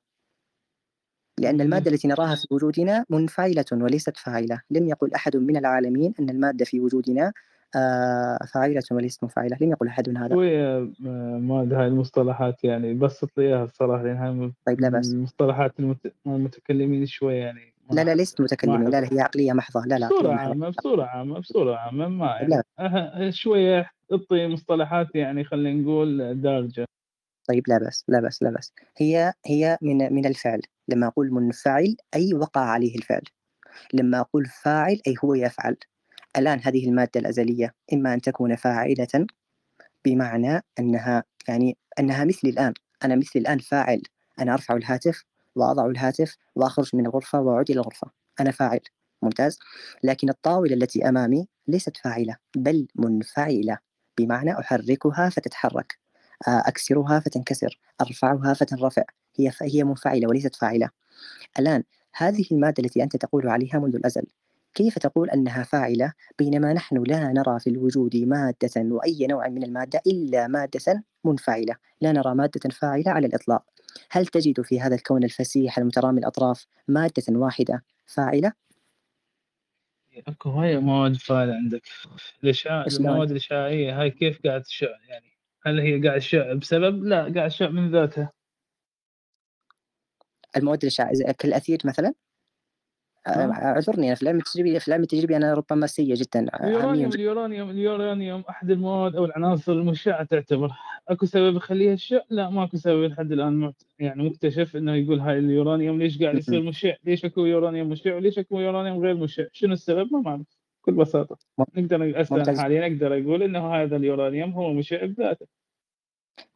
[1.41, 4.61] لأن المادة التي نراها في وجودنا منفعلة وليست فاعلة.
[4.71, 7.33] لم يقل أحد من العالمين أن المادة في وجودنا
[7.77, 10.35] آه فاعلة وليست منفعلة لم يقل أحد هذا.
[10.35, 10.93] شوية آه،
[11.41, 12.95] ما هاي المصطلحات يعني.
[12.95, 15.13] بسط لي إياها الصراحة لأن هاي من طيب لا بأس.
[15.13, 19.83] المصطلحات المت- المتكلمين شوية يعني لا لا ليست متكلمين لا لا هي عقلية محضة.
[19.87, 23.33] لا لا بصورة محضة عامة بصورة عامة بصورة عامة ما طيب يعني.
[23.33, 26.87] شوية تعطي مصطلحات يعني خلينا نقول دارجة.
[27.49, 28.73] طيب لا بأس لا بأس لا بأس.
[28.97, 30.61] هي هي من من الفعل.
[30.89, 33.23] لما أقول منفعل أي وقع عليه الفعل.
[33.95, 35.77] لما أقول فاعل أي هو يفعل.
[36.39, 39.27] الآن هذه المادة الأزلية إما أن تكون فاعلة
[40.05, 42.75] بمعنى أنها يعني أنها مثلي الآن.
[43.05, 44.03] أنا مثلي الآن فاعل.
[44.41, 45.25] أنا أرفع الهاتف
[45.57, 48.11] وأضع الهاتف وأخرج من الغرفة وأعود إلى الغرفة.
[48.41, 48.81] أنا فاعل.
[49.23, 49.59] ممتاز؟
[50.05, 53.79] لكن الطاولة التي أمامي ليست فاعلة بل منفعلة.
[54.19, 55.99] بمعنى أحركها فتتحرك.
[56.49, 59.05] أكسرها فتنكسر أرفعها فتنرفع.
[59.37, 60.91] هي هي منفعلة وليست فاعلة.
[61.59, 61.83] الآن
[62.17, 64.27] هذه المادة التي أنت تقول عليها منذ الأزل
[64.75, 70.01] كيف تقول أنها فاعلة بينما نحن لا نرى في الوجود مادة وأي نوع من المادة
[70.07, 73.65] إلا مادة منفعلة؟ لا نرى مادة فاعلة على الإطلاق.
[74.11, 78.53] هل تجد في هذا الكون الفسيح المترامي الأطراف مادة واحدة فاعلة؟
[80.29, 81.83] أكو هاي مواد فاعلة عندك.
[82.53, 85.34] شلون؟ المواد الاشعاعية هاي كيف قاعد تشع يعني
[85.67, 88.33] هل هي قاعد تشع بسبب؟ لا قاعد تشع من ذاتها.
[90.57, 92.15] المواد الإشعاع كالأثير مثلا
[93.27, 97.71] آه، اعذرني أنا في العلم التجريبي في العلم التجريبي أنا ربما سيء جدا اليورانيوم اليورانيوم
[97.71, 100.73] اليورانيوم أحد المواد أو العناصر المشعة تعتبر.
[101.09, 105.99] أكو سبب يخليها الشع لا ماكو سبب لحد الآن يعني مكتشف إنه يقول هاي اليورانيوم
[105.99, 110.13] ليش قاعد يصير مشع؟ ليش أكو يورانيوم مشع وليش أكو يورانيوم غير مشع؟ شنو السبب؟
[110.13, 111.39] ما معروف بكل بساطة.
[111.59, 115.47] نقدر حاليا أقدر أقول إنه هذا اليورانيوم هو مشع بذاته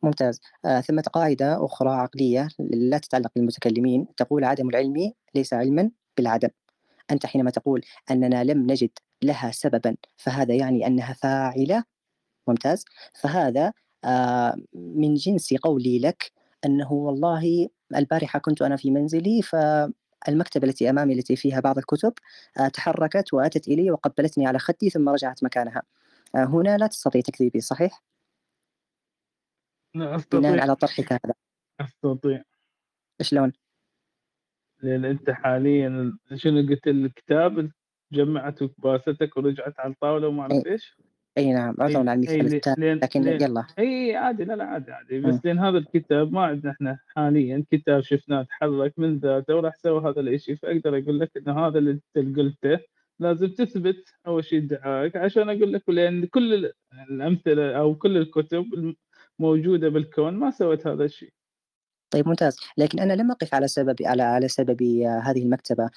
[0.02, 0.40] ممتاز.
[0.64, 4.06] آه ثمة قاعدة أخرى عقلية لا تتعلق بالمتكلمين.
[4.16, 6.48] تقول عدم العلم ليس علما بالعدم.
[7.10, 8.90] أنت حينما تقول أننا لم نجد
[9.22, 11.84] لها سببا فهذا يعني أنها فاعلة.
[12.48, 12.84] ممتاز.
[13.20, 13.72] فهذا
[14.04, 16.32] آه من جنس قولي لك
[16.64, 19.42] أنه والله البارحة كنت أنا في منزلي
[20.26, 22.12] فالمكتبة التي أمامي التي فيها بعض الكتب
[22.60, 25.82] آه تحركت وأتت إلي وقبلتني على خدي ثم رجعت مكانها.
[26.34, 28.02] آه هنا لا تستطيع تكذيبي صحيح؟
[29.94, 30.40] لا أستطيع.
[30.40, 31.34] بناء على طرحك هذا.
[31.80, 32.42] أستطيع.
[33.22, 33.52] شلون؟
[34.82, 37.70] لأن أنت حاليا شنو قلت؟ الكتاب
[38.12, 40.96] جمعت وكباستك ورجعت على الطاولة وما أعرف إيش؟
[41.38, 43.64] أي نعم عذرا على المثال الثاني لكن لين يلا.
[43.78, 45.20] اي عادي لا لا عادي عادي.
[45.20, 50.10] بس لأن هذا الكتاب ما عندنا إحنا حاليا كتاب شفناه تحرك من ذاته وراح سوى
[50.10, 52.80] هذا الشيء فأقدر أقول لك إنه هذا اللي أنت قلته
[53.20, 56.72] لازم تثبت أول شيء ادعائك عشان أقول لك لأن كل
[57.10, 58.94] الأمثلة أو كل الكتب
[59.38, 61.32] موجوده بالكون ما سوت هذا الشيء
[62.10, 62.56] طيب ممتاز.
[62.78, 65.90] لكن أنا لم أقف على سبب على على سبب هذه المكتبة.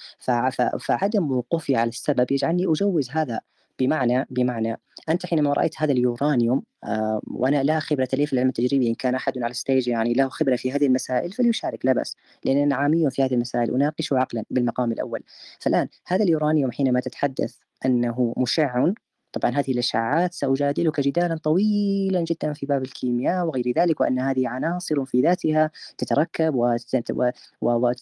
[0.80, 3.40] فعدم وقوفي على السبب يجعلني أجوز هذا.
[3.78, 8.88] بمعنى بمعنى أنت حينما رأيت هذا اليورانيوم آه وأنا لا خبرة لي في العلم التجريبي
[8.88, 12.16] إن كان أحد على ال stage يعني له خبرة في هذه المسائل فليشارك لا بأس
[12.44, 15.20] لأن أنا عامي في هذه المسائل أناقش عقلا بالمقام الأول.
[15.60, 17.56] فالآن هذا اليورانيوم حينما تتحدث
[17.86, 18.92] أنه مشع
[19.32, 25.04] طبعا هذه الإشعاعات سأجادلك جدالا طويلا جدا في باب الكيمياء وغير ذلك وأن هذه عناصر
[25.04, 26.54] في ذاتها تتركب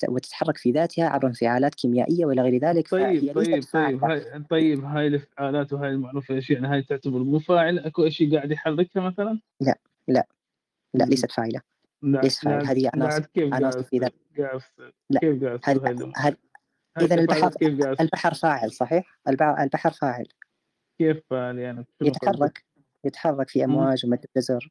[0.09, 5.07] وتتحرك في ذاتها عبر انفعالات كيميائية وإلى غير ذلك طيب طيب طيب هاي طيب هاي
[5.07, 10.27] الانفعالات وهاي المعروفة إيش يعني هاي تعتبر مفاعل أكو شيء قاعد يحركها مثلا؟ لا لا
[10.95, 11.61] لا ليست فاعلة.
[12.03, 12.71] ليست فاعلة.
[12.71, 14.12] هذه عناصر عناصر في ذات
[15.11, 16.37] لا كيف قاعد
[17.01, 17.51] إذا البحر
[18.01, 20.27] البحر فاعل صحيح؟ البحر فاعل.
[21.01, 22.65] كيف يعني يتحرك
[23.05, 24.71] يتحرك في أمواج ومد جزر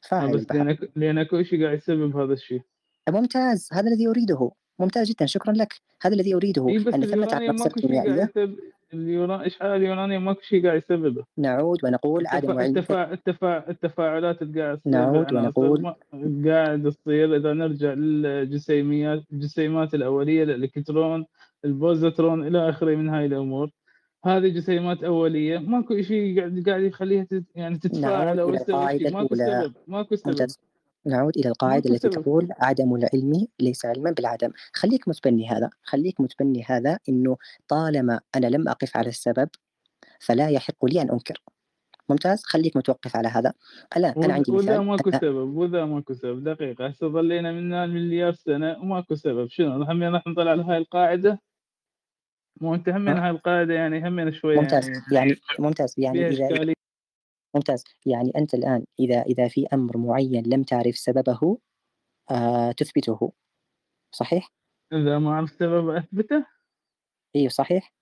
[0.00, 2.62] فاعل بس لانك لأنك إيش قاعد يسبب هذا الشيء؟
[3.08, 4.50] ممتاز هذا الذي أريده.
[4.78, 5.74] ممتاز جدا شكرا لك.
[6.02, 6.68] هذا الذي أريده.
[6.68, 8.32] إيه ان ثمة عناصر كيميائيه
[8.94, 11.24] اليوران اشعاع اليورانيوم؟ ماكو شيء قاعد يسببه.
[11.38, 13.12] نعود ونقول عدم علم التفا...
[13.12, 13.70] التفا...
[13.70, 15.94] التفاعلات اللي قاعد نعود ونقول.
[16.46, 17.36] قاعد تصير.
[17.36, 21.26] إذا نرجع للجسيميات الجسيمات الأولية الالكترون
[21.64, 23.70] البوزيترون إلى آخره من هاي الأمور.
[24.24, 25.58] هذه جسيمات أولية.
[25.58, 29.74] ماكو شيء قاعد قاعد يخليها يعني تتفاعل أو تسوي ماكو سبب.
[29.86, 30.46] ماكو سبب.
[31.06, 34.50] نعود إلى القاعدة التي تقول عدم العلم ليس علما بالعدم.
[34.72, 35.70] خليك متبني هذا.
[35.82, 37.36] خليك متبني هذا أنه
[37.68, 39.48] طالما أنا لم أقف على السبب
[40.20, 41.42] فلا يحق لي أن أنكر.
[42.10, 43.52] ممتاز؟ خليك متوقف على هذا.
[43.96, 44.70] الآن أنا عندي مثال.
[44.70, 45.56] وذا ماكو سبب.
[45.56, 46.44] وذا ماكو سبب.
[46.44, 46.86] دقيقة.
[46.86, 48.78] هسه ظلينا من مليار سنة.
[48.78, 49.48] وماكو سبب.
[49.50, 51.40] شنو؟ هم راح نطلع على هاي القاعدة.
[52.60, 56.74] مو أنت همين هاي القاعده يعني همين شوية ممتاز يعني, يعني ممتاز يعني إذا
[57.54, 61.58] ممتاز يعني أنت الآن إذا إذا في أمر معين لم تعرف سببه
[62.30, 63.32] آه تثبته
[64.14, 64.52] صحيح؟
[64.92, 66.46] إذا ما أعرف سبب أثبته؟
[67.36, 67.92] أيوه صحيح.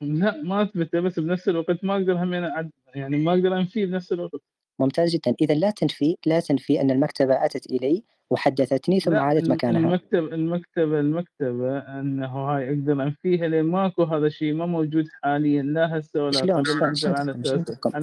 [0.00, 4.42] لا ما أثبته بس بنفس الوقت ما أقدر همين يعني ما أقدر أنفيه بنفس الوقت.
[4.80, 5.34] ممتاز جدا.
[5.40, 9.80] اذا لا تنفي لا تنفي أن المكتبة أتت إلي وحدثتني ثم عادت مكانها.
[9.80, 15.98] المكتبة المكتبة المكتبة أنه هاي أقدر أنفيها لأن ماكو هذا الشيء ما موجود حاليا لا
[15.98, 18.00] هسه ولا شلون؟ شلون شلون تحكم؟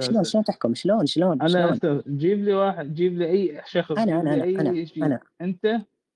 [0.00, 1.78] شلون شلون تحكم؟ شلون شلون على
[2.08, 5.04] جيب لي واحد جيب لي أي شخص أنا أنا أي أنا شيء.
[5.04, 5.20] أنا.
[5.40, 5.64] أنت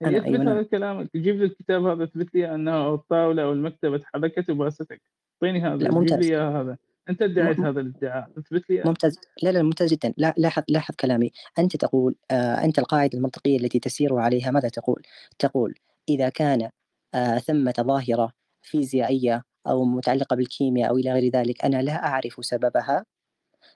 [0.02, 4.50] يثبت أيوة هذا كلامك جيب لي الكتاب هذا اثبت لي أنه الطاولة أو المكتبه تحركت
[4.50, 5.02] وباستك.
[5.42, 6.76] اعطيني هذا جيب لي هذا.
[7.10, 9.18] أنت ادعيت هذا الادعاء أثبت لي ممتاز.
[9.42, 10.14] لا لا ممتاز جدا.
[10.16, 11.32] لا لاحظ لاحظ كلامي.
[11.58, 15.02] أنت تقول آه أنت القاعدة المنطقية التي تسير عليها ماذا تقول؟
[15.38, 15.74] تقول
[16.08, 16.70] إذا كان
[17.14, 23.04] آه ثمة ظاهرة فيزيائية أو متعلقة بالكيمياء أو إلى غير ذلك أنا لا أعرف سببها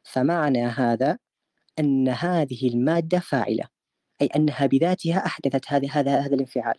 [0.05, 1.19] فمعنى هذا
[1.79, 3.65] أن هذه المادة فاعلة
[4.23, 6.77] أي أنها بذاتها أحدثت هذا هذا هذا الانفعال.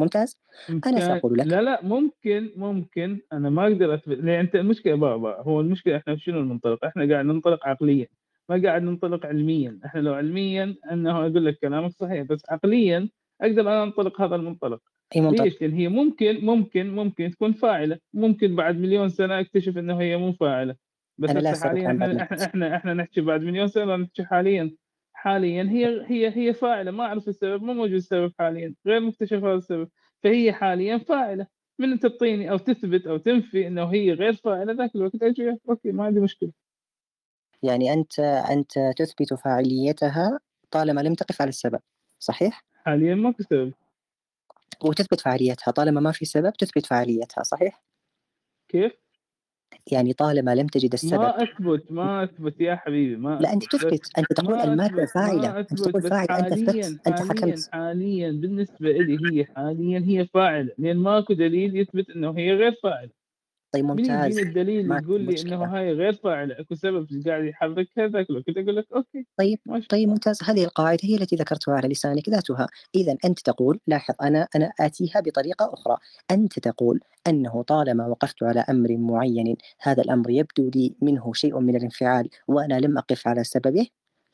[0.00, 0.40] ممتاز
[0.86, 5.40] أنا سأقول لك لا لا ممكن ممكن أنا ما أقدر أثبت لأن أنت المشكلة بابا
[5.40, 8.06] هو المشكلة إحنا شنو المنطلق؟ إحنا قاعد ننطلق عقليا
[8.48, 13.08] ما قاعد ننطلق علميا، إحنا لو علميا انه أقول لك كلامك صحيح بس عقليا
[13.40, 14.80] أقدر أنا أنطلق هذا المنطلق.
[15.16, 19.78] أي منطلق ليش؟ لأن هي ممكن ممكن ممكن تكون فاعلة، ممكن بعد مليون سنة أكتشف
[19.78, 20.74] إنه هي مو فاعلة.
[21.18, 24.70] بس أنا لا حاليا إحنا, إحنا إحنا إحنا نحكي بعد مليون سنة نحكي حاليا
[25.20, 25.62] حاليا.
[25.62, 26.90] هي هي هي فاعلة.
[26.90, 28.74] ما أعرف السبب ما موجود السبب حاليا.
[28.86, 29.88] غير مكتشف هذا السبب.
[30.22, 31.46] فهي حاليا فاعلة.
[31.78, 36.04] من تعطيني أو تثبت أو تنفي إنه هي غير فاعلة ذاك الوقت أجي أوكي ما
[36.04, 36.52] عندي مشكلة.
[37.62, 41.80] يعني أنت أنت تثبت فاعليتها طالما لم تقف على السبب
[42.18, 43.72] صحيح؟ حاليا ماكو سبب.
[44.84, 47.82] وتثبت فاعليتها طالما ما في سبب تثبت فاعليتها صحيح؟
[48.68, 48.92] كيف؟
[49.92, 51.20] يعني طالما لم تجد السبب.
[51.20, 55.58] ما أثبت ما أثبت يا حبيبي ما لا أنت تثبت أنت تقول المادة فاعلة.
[55.60, 57.68] أنت تقول فاعلة أنت اثبت أنت حكمت.
[57.72, 63.19] حاليا بالنسبة لي هي حاليا هي فاعلة لأن ماكو دليل يثبت إنه هي غير فاعلة.
[63.72, 64.38] طيب ممتاز.
[64.38, 65.42] يجيني الدليل يقول لي.
[65.42, 69.26] إنه هاي غير فاعله أكو سبب قاعد يحركها ذاك الوقت أقول لك أوكي.
[69.36, 70.42] طيب ماشي طيب ممتاز.
[70.42, 72.66] هذه القاعدة هي التي ذكرتها على لسانك ذاتها.
[72.94, 75.96] إذا أنت تقول لاحظ أنا أنا آتيها بطريقة أخرى.
[76.30, 81.76] أنت تقول أنه طالما وقفت على أمر معين هذا الأمر يبدو لي منه شيء من
[81.76, 83.86] الانفعال وأنا لم أقف على سببه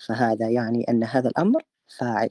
[0.07, 1.63] فهذا يعني أن هذا الأمر
[1.99, 2.29] فاعل.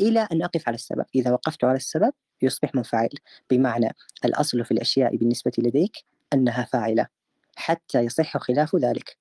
[0.00, 1.04] إلى أن أقف على السبب.
[1.14, 2.12] إذا وقفت على السبب
[2.42, 3.08] يصبح منفعل
[3.50, 3.88] بمعنى
[4.24, 5.96] الأصل في الأشياء بالنسبة لديك
[6.34, 7.06] أنها فاعلة
[7.56, 9.16] حتى يصح خلاف ذلك.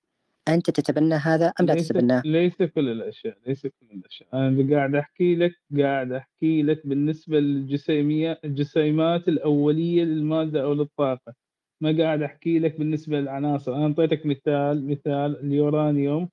[0.48, 4.30] أنت تتبنى هذا أم لا ليس تتبناه؟ ليس كل الأشياء ليس كل الأشياء.
[4.34, 11.34] أنا قاعد أحكي لك قاعد أحكي لك بالنسبة للجسيميات الجسيمات الأولية للمادة أو للطاقة.
[11.82, 13.76] ما قاعد أحكي لك بالنسبة للعناصر.
[13.76, 16.30] أنا أعطيتك مثال مثال اليورانيوم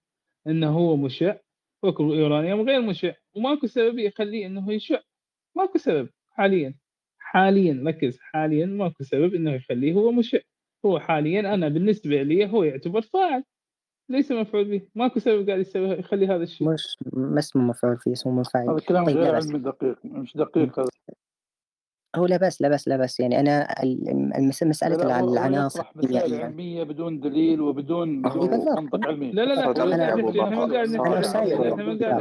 [0.47, 1.37] إنه هو مشع.
[1.83, 5.01] وكو يورانيوم غير مشع وماكو سبب يخليه إنه يشع.
[5.57, 6.09] ماكو سبب.
[6.37, 6.75] حاليا.
[7.19, 10.39] حاليا ركز حاليا ماكو سبب إنه يخليه هو مشع
[10.87, 13.45] هو حاليا أنا بالنسبة لي هو يعتبر فاعل
[14.09, 14.89] ليس مفعول به.
[14.95, 16.69] ماكو سبب قاعد يسوي يخلي هذا الشيء.
[16.69, 18.71] مش ما اسمه مفعول فيه اسمه منفعل.
[18.71, 20.79] هذا كلام طيب غير علمي دقيق مش دقيق.
[20.79, 20.89] هذا
[22.17, 25.85] هو لا بأس لا بأس لا بأس يعني أنا ال- المس- مسألة لا لا العناصر
[25.95, 28.79] مسائل الكيميائية علمية بدون دليل وبدون بدون بالضبط.
[28.79, 29.31] منطق علمي.
[29.33, 29.71] لا لا لا
[30.43, 30.89] إحنا ما قاعد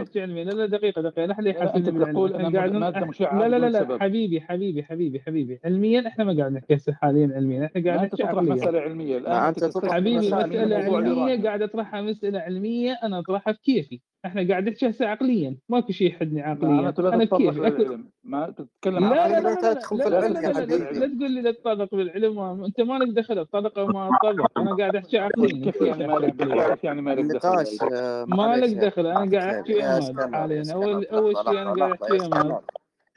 [0.01, 1.25] نحكي علميا لا لا دقيقة دقيقة.
[1.41, 5.59] لا يحاسبني أنت تقول أنا قاعد ماده مشعة لا لا لا حبيبي حبيبي حبيبي حبيبي.
[5.65, 7.65] علميا إحنا ما قاعد نحكي هسه حاليا علميا.
[7.65, 9.33] إحنا قاعد نحكي تطرح مسألة علمية الآن.
[9.43, 11.43] أنت حبيبي مسائل علمية.
[11.43, 12.99] قاعد أطرحها مسألة علمية.
[13.03, 16.89] أنا أطرحها بكيفي إحنا قاعد نحكي هسه عقليا ماكو شيء يحدني عقليا
[17.37, 20.17] بكيفي أكو للعلم ما تتكلم لا عن لا لا لا لا تدخل لا في لا
[20.17, 24.59] العلم لا تقول لي لا تطرق بالعلم و- أنت مالك دخل أتطرق أو ما أتطرق
[24.59, 28.37] أنا قاعد أحكي عقليا كيف يعني كيف أحكي مالك دخل كيف يعني دخل آه، مالك
[28.39, 31.01] معلش يا دخل أنا أخي قاعد يا حاليا أول
[31.33, 32.17] لحظة شيء لحظة قاعد أحكي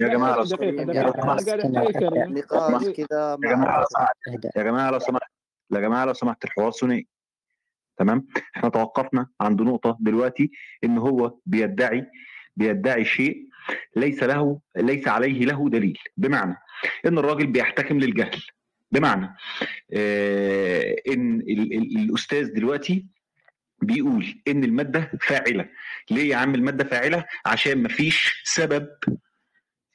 [0.01, 0.47] يا جماعة لو ما
[2.59, 2.99] سمحت
[4.57, 5.23] يا جماعة لو سمحت
[5.73, 7.07] يا جماعة لو سمحت الحوار ثنائي
[7.99, 10.51] تمام؟ إحنا توقفنا عند نقطة دلوقتي
[10.85, 12.07] إن هو بيدعي
[12.57, 13.49] بيدعي شيء
[13.97, 15.99] ليس له ليس عليه له دليل.
[16.17, 16.57] بمعنى
[17.07, 18.43] إن الراجل بيحتكم للجهل.
[18.93, 19.37] بمعنى
[19.93, 23.07] آه إن ال ال الأستاذ دلوقتي
[23.83, 25.69] بيقول إن المادة فاعلة.
[26.11, 28.89] ليه يا عم المادة فاعلة؟ عشان مفيش سبب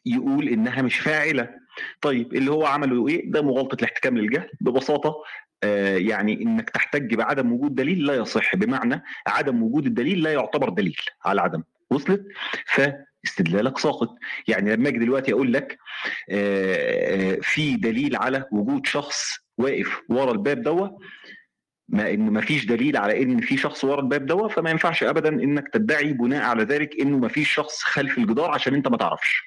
[0.05, 1.62] يقول إنها مش فاعلة.
[2.01, 5.15] طيب اللي هو عمله إيه؟ ده مغالطة الاحتكام للجهل ببساطة
[5.63, 10.69] آه يعني إنك تحتج بعدم وجود دليل لا يصح بمعنى عدم وجود الدليل لا يعتبر
[10.69, 12.25] دليل على عدم وصلت؟
[12.65, 14.15] فاستدلالك ساقط.
[14.47, 15.77] يعني لما أجي دلوقتي أقول لك
[16.29, 20.91] آه، آه، في دليل على وجود شخص واقف ورا الباب دوت
[21.89, 25.29] ما إن ما فيش دليل على إن في شخص ورا الباب دوت فما ينفعش ابدا
[25.29, 29.43] إنك تدعي بناء على ذلك إنه ما فيش شخص خلف الجدار عشان أنت ما تعرفش.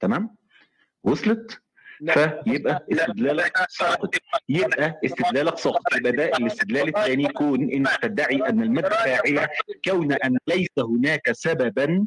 [0.00, 0.36] تمام؟
[1.04, 1.60] وصلت
[2.12, 4.14] فيبقى استدلالك ساقط.
[4.48, 5.96] يبقى استدلالك ساقط.
[5.96, 9.48] يبقى ده الاستدلال الثاني يكون انك تدعي أن الماده فاعلة
[9.84, 12.04] كون أن ليس هناك سببا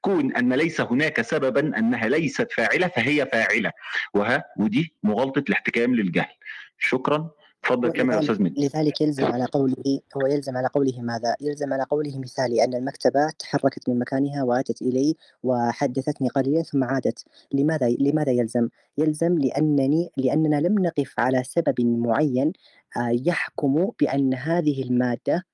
[0.00, 3.72] كون أن ليس هناك سببا أنها ليست فاعلة فهي فاعلة.
[4.14, 6.34] وها ودي مغالطة الاحتكام للجهل.
[6.78, 7.30] شكرا.
[7.64, 11.82] اتفضل كمل أستاذ مدي لذلك يلزم على قوله هو يلزم على قوله ماذا؟ يلزم على
[11.82, 17.24] قوله مثالي أن المكتبة تحركت من مكانها وأتت إلي وحدثتني قليلا ثم عادت.
[17.52, 22.52] لماذا؟ لماذا يلزم؟ يلزم لأنني لأننا لم نقف على سبب معين
[22.96, 25.44] آه، يحكم بأن هذه المادة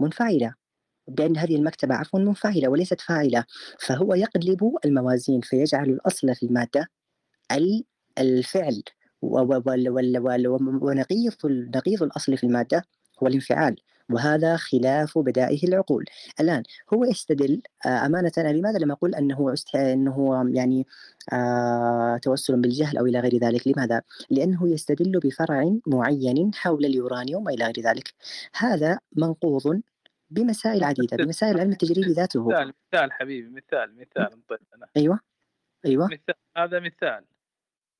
[0.00, 0.54] منفعلة.
[1.08, 3.44] بأن هذه المكتبة عفوا منفعلة وليست فاعلة.
[3.78, 6.86] فهو يقلب الموازين فيجعل الأصل في المادة
[7.52, 7.84] ال-
[8.18, 8.82] الفعل.
[10.82, 12.84] ونقيض نقيض الأصل في المادة
[13.22, 13.76] هو الانفعال
[14.10, 16.04] وهذا خلاف بدائه العقول.
[16.40, 16.62] الآن
[16.94, 19.54] هو يستدل آه، أمانة أنا لماذا لم أقول أنه.
[19.74, 20.86] أنه يعني
[21.32, 27.64] آه توسل بالجهل أو إلى غير ذلك؟ لماذا؟ لأنه يستدل بفرع معين حول اليورانيوم وإلى
[27.64, 28.14] غير ذلك.
[28.56, 29.80] هذا منقوض
[30.30, 32.48] بمسائل عديدة بمسائل العلم التجريبي ذاته.
[32.48, 34.86] مثال مثال حبيبي مثال مثال انطيت أنا.
[34.96, 35.20] أيوة
[35.86, 36.06] أيوة.
[36.06, 37.24] مثال هذا مثال.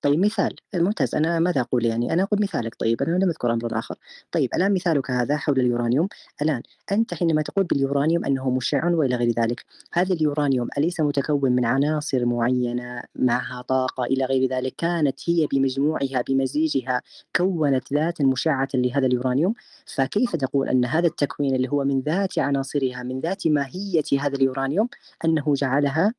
[0.02, 1.14] طيب مثال ممتاز.
[1.14, 2.74] أنا ماذا أقول يعني؟ أنا أقول مثالك.
[2.74, 3.94] طيب أنا لم أذكر أمرا آخر.
[4.32, 6.08] طيب الآن مثالك هذا حول اليورانيوم.
[6.42, 11.64] الآن أنت حينما تقول باليورانيوم أنه مشع وإلى غير ذلك هذا اليورانيوم أليس متكون من
[11.64, 17.02] عناصر معينة معها طاقة إلى غير ذلك؟ كانت هي بمجموعها بمزيجها
[17.36, 19.54] كونت ذاتا مشعة لهذا اليورانيوم؟
[19.94, 24.88] فكيف تقول أن هذا التكوين اللي هو من ذات عناصرها من ذات ماهية هذا اليورانيوم
[25.24, 26.14] أنه جعلها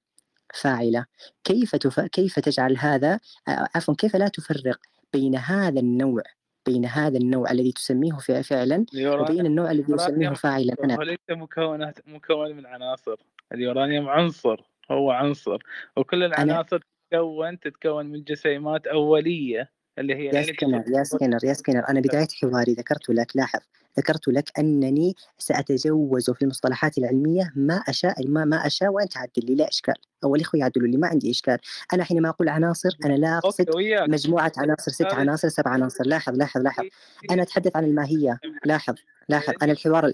[0.54, 1.06] فاعلة.
[1.44, 2.00] كيف تف...
[2.00, 4.80] كيف تجعل هذا؟ عفوا كيف لا تفرق
[5.14, 6.24] بين هذا النوع
[6.66, 12.00] بين هذا النوع الذي تسميه فعلا وبين النوع الذي يسميه فاعلا؟ أنا هو ليس مكونات
[12.08, 13.16] مكون من عناصر.
[13.54, 15.64] اليورانيوم عنصر هو عنصر.
[15.98, 16.80] وكل العناصر
[17.12, 19.77] تتكون تتكون من جسيمات أولية.
[20.00, 23.60] اللي هي يا سكنر يا سكنر يا سكنر أنا بداية حواري ذكرت لك لاحظ
[24.00, 29.56] ذكرت لك أنني سأتجوز في المصطلحات العلمية ما أشاء ما ما أشاء وأنت تعدل لي
[29.56, 29.94] لا إشكال.
[30.24, 31.58] أو الإخوة يعدلوا لي ما عندي إشكال.
[31.94, 33.66] أنا حينما أقول عناصر أنا لا أقصد
[34.08, 36.06] مجموعة عناصر ست عناصر سبع عناصر.
[36.06, 36.86] لاحظ لاحظ لاحظ.
[37.32, 38.40] أنا أتحدث عن الماهية.
[38.66, 38.96] لاحظ
[39.30, 39.54] لاحظ.
[39.62, 40.14] أنا الحوار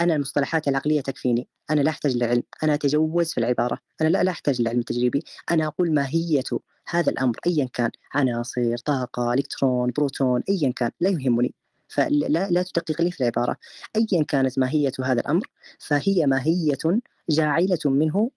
[0.00, 1.48] أنا المصطلحات العقلية تكفيني.
[1.70, 3.78] أنا لا أحتاج للعلم أنا أتجوز في العبارة.
[4.00, 6.42] أنا لا, لا أحتاج للعلم التجريبي أنا أقول ماهية
[6.88, 11.54] هذا الأمر أيا كان عناصر طاقة إلكترون بروتون أيا كان لا يهمني.
[11.88, 13.56] فلا لا تدقق لي في العبارة.
[13.96, 15.46] أيا كانت ماهية هذا الأمر
[15.78, 18.30] فهي ماهية جاعلة منه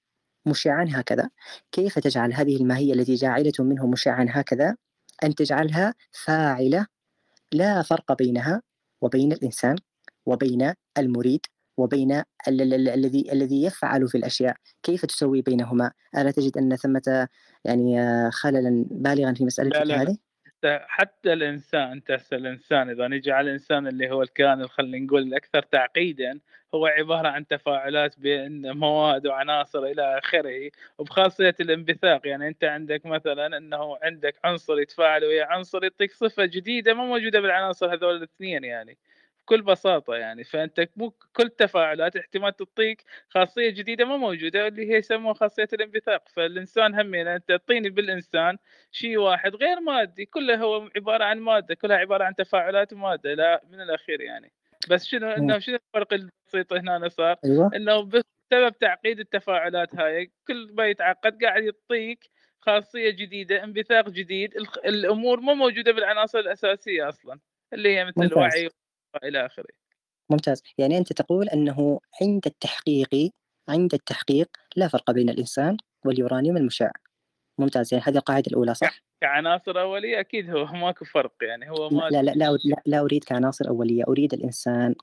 [0.46, 1.30] مشعا هكذا.
[1.72, 4.76] كيف تجعل هذه الماهية التي جاعلة منه مشعا هكذا؟
[5.24, 6.88] أن تجعلها فاعلة
[7.52, 8.62] لا فرق بينها
[9.02, 9.76] وبين الإنسان
[10.26, 11.46] وبين المريد.
[11.80, 14.56] وبين الذي الذي يفعل في الأشياء.
[14.84, 17.28] كيف تسوي بينهما؟ ألا تجد أن ثمة
[17.66, 18.02] يعني
[18.32, 20.18] خللا بالغا في مساله هذه؟
[20.66, 26.40] حتى الإنسان تحس الإنسان إذا نجي على الإنسان اللي هو الكائن خلينا نقول الأكثر تعقيدا
[26.76, 32.28] هو عبارة عن تفاعلات بين مواد وعناصر إلى آخره وبخاصية الانبثاق.
[32.28, 37.40] يعني أنت عندك مثلا أنه عندك عنصر يتفاعل ويا عنصر يعطيك صفة جديدة ما موجودة
[37.40, 38.98] بالعناصر هذول الاثنين يعني.
[39.50, 44.98] بكل بساطة يعني فأنت مو كل تفاعلات احتمال تعطيك خاصية جديدة ما موجودة اللي هي
[44.98, 48.58] يسموها خاصية الانبثاق فالإنسان هم يعني أنت تعطيني بالإنسان
[48.92, 53.62] شيء واحد غير مادي كله هو عبارة عن مادة كلها عبارة عن تفاعلات ماده لا
[53.72, 54.52] من الأخير يعني
[54.90, 57.72] بس شنو إنه شنو الفرق البسيط هنا صار؟ أيوة.
[57.76, 62.30] إنه بسبب تعقيد التفاعلات هاي كل ما يتعقد قاعد يعطيك
[62.60, 64.54] خاصية جديدة انبثاق جديد
[64.86, 67.40] الأمور مو موجودة بالعناصر الأساسية أصلا
[67.74, 68.70] اللي هي مثل الوعي
[69.24, 69.66] إلى آخره.
[70.32, 70.64] ممتاز.
[70.78, 73.32] يعني أنت تقول أنه عند التحقيق
[73.70, 76.92] عند التحقيق لا فرق بين الإنسان واليورانيوم المشع.
[77.60, 77.94] ممتاز.
[77.94, 81.70] يعني هذه القاعدة الأولى صح؟ كعناصر أولية أكيد هو ماكو فرق يعني.
[81.70, 84.04] هو ما لا لا لا, لا, لا أريد كعناصر أولية.
[84.08, 84.96] أريد الإنسان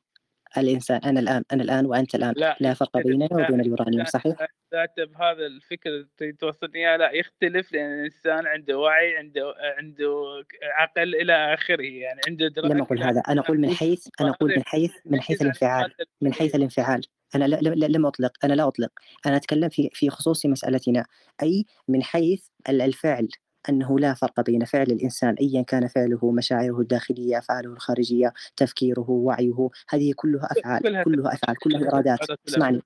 [0.59, 2.35] الإنسان أنا الآن أنا الآن وأنت الآن.
[2.37, 4.37] لا, لا فرق بيننا وبين اليورانيوم صحيح؟
[4.75, 6.07] ذات بهذا الفكر
[6.39, 12.75] توصلني لا يختلف لأن الإنسان عنده وعي عنده عنده عقل إلى آخره يعني عنده دراسه
[12.75, 13.23] لم أقول هذا.
[13.29, 17.01] أنا أقول من حيث أنا أقول من حيث من حيث الانفعال من حيث الانفعال.
[17.35, 18.91] أنا لم أطلق أنا لا أطلق.
[19.27, 21.07] أنا أتكلم في في خصوص مسألتنا.
[21.43, 23.29] أي من حيث الفعل.
[23.69, 29.69] أنه لا فرق بين فعل الإنسان أيا كان فعله مشاعره الداخلية أفعاله الخارجية تفكيره وعيه
[29.89, 32.83] هذه كلها أفعال كلها أفعال كلها إرادات اسمعني.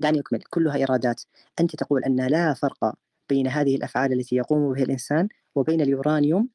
[0.00, 0.42] دعني أكمل.
[0.50, 1.22] كلها إرادات
[1.60, 2.94] أنت تقول أن لا فرق
[3.28, 6.48] بين هذه الأفعال التي يقوم بها الإنسان وبين اليورانيوم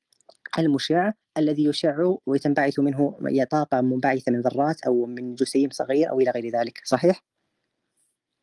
[0.59, 3.17] المشع الذي يشع وتنبعث منه
[3.51, 6.81] طاقة منبعثة من ذرات أو من جسيم صغير أو إلى غير ذلك.
[6.85, 7.23] صحيح؟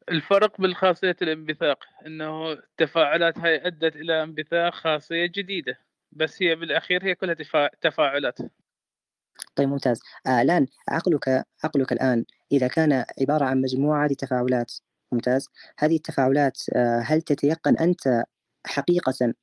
[0.08, 5.78] الفرق بالخاصية الانبثاق إنه التفاعلات هاي أدت إلى انبثاق خاصية جديدة
[6.12, 7.36] بس هي بالأخير هي كلها
[7.80, 8.38] تفاعلات.
[9.56, 10.00] طيب ممتاز.
[10.26, 14.72] آه الآن عقلك عقلك الآن إذا كان عبارة عن مجموعة تفاعلات
[15.12, 15.48] ممتاز.
[15.78, 18.24] هذه التفاعلات آه هل تتيقن أنت
[18.66, 19.34] حقيقة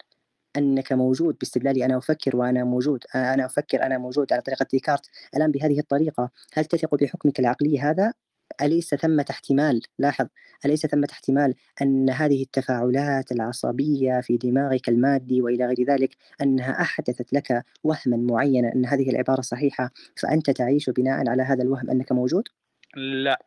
[0.57, 5.07] أنك موجود باستدلالي أنا أفكر وأنا موجود آه، أنا أفكر أنا موجود على طريقة ديكارت
[5.36, 8.14] الآن بهذه الطريقة؟ هل تثق بحكمك العقلي هذا
[8.62, 10.28] أليس ثمة احتمال لاحظ
[10.66, 17.34] أليس ثمة احتمال أن هذه التفاعلات العصبية في دماغك المادي وإلى غير ذلك أنها أحدثت
[17.34, 19.91] لك وهما معينا أن هذه العبارة صحيحة
[20.22, 22.47] فأنت تعيش بناء على هذا الوهم أنك موجود؟
[22.95, 23.45] لا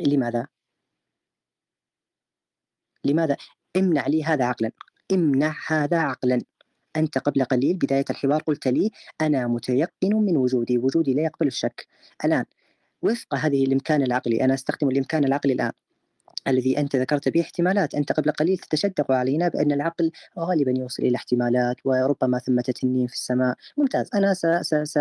[0.00, 0.46] لماذا؟
[3.04, 3.36] لماذا؟
[3.76, 4.70] امنع لي هذا عقلا
[5.12, 6.42] امنع هذا عقلا
[6.96, 8.90] أنت قبل قليل بداية الحوار قلت لي
[9.20, 11.86] أنا متيقن من وجودي وجودي لا يقبل الشك
[12.24, 12.44] الآن
[13.04, 14.44] وفق هذه الإمكان العقلي.
[14.44, 15.72] أنا أستخدم الإمكان العقلي الآن
[16.48, 17.94] الذي أنت ذكرت به احتمالات.
[17.94, 23.14] أنت قبل قليل تتشدق علينا بأن العقل غالبا يوصل إلى احتمالات وربما ثمة تنين في
[23.14, 23.56] السماء.
[23.76, 24.10] ممتاز.
[24.14, 24.34] أنا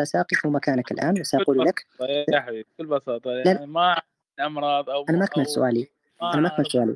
[0.04, 1.86] سأقف مكانك الآن وسأقول لك
[2.34, 4.02] يا حبيبي بكل بساطة يعني ما
[4.40, 5.88] أمراض أو أنا ما أكمل سؤالي.
[6.22, 6.96] أنا ما أكمل سؤالي.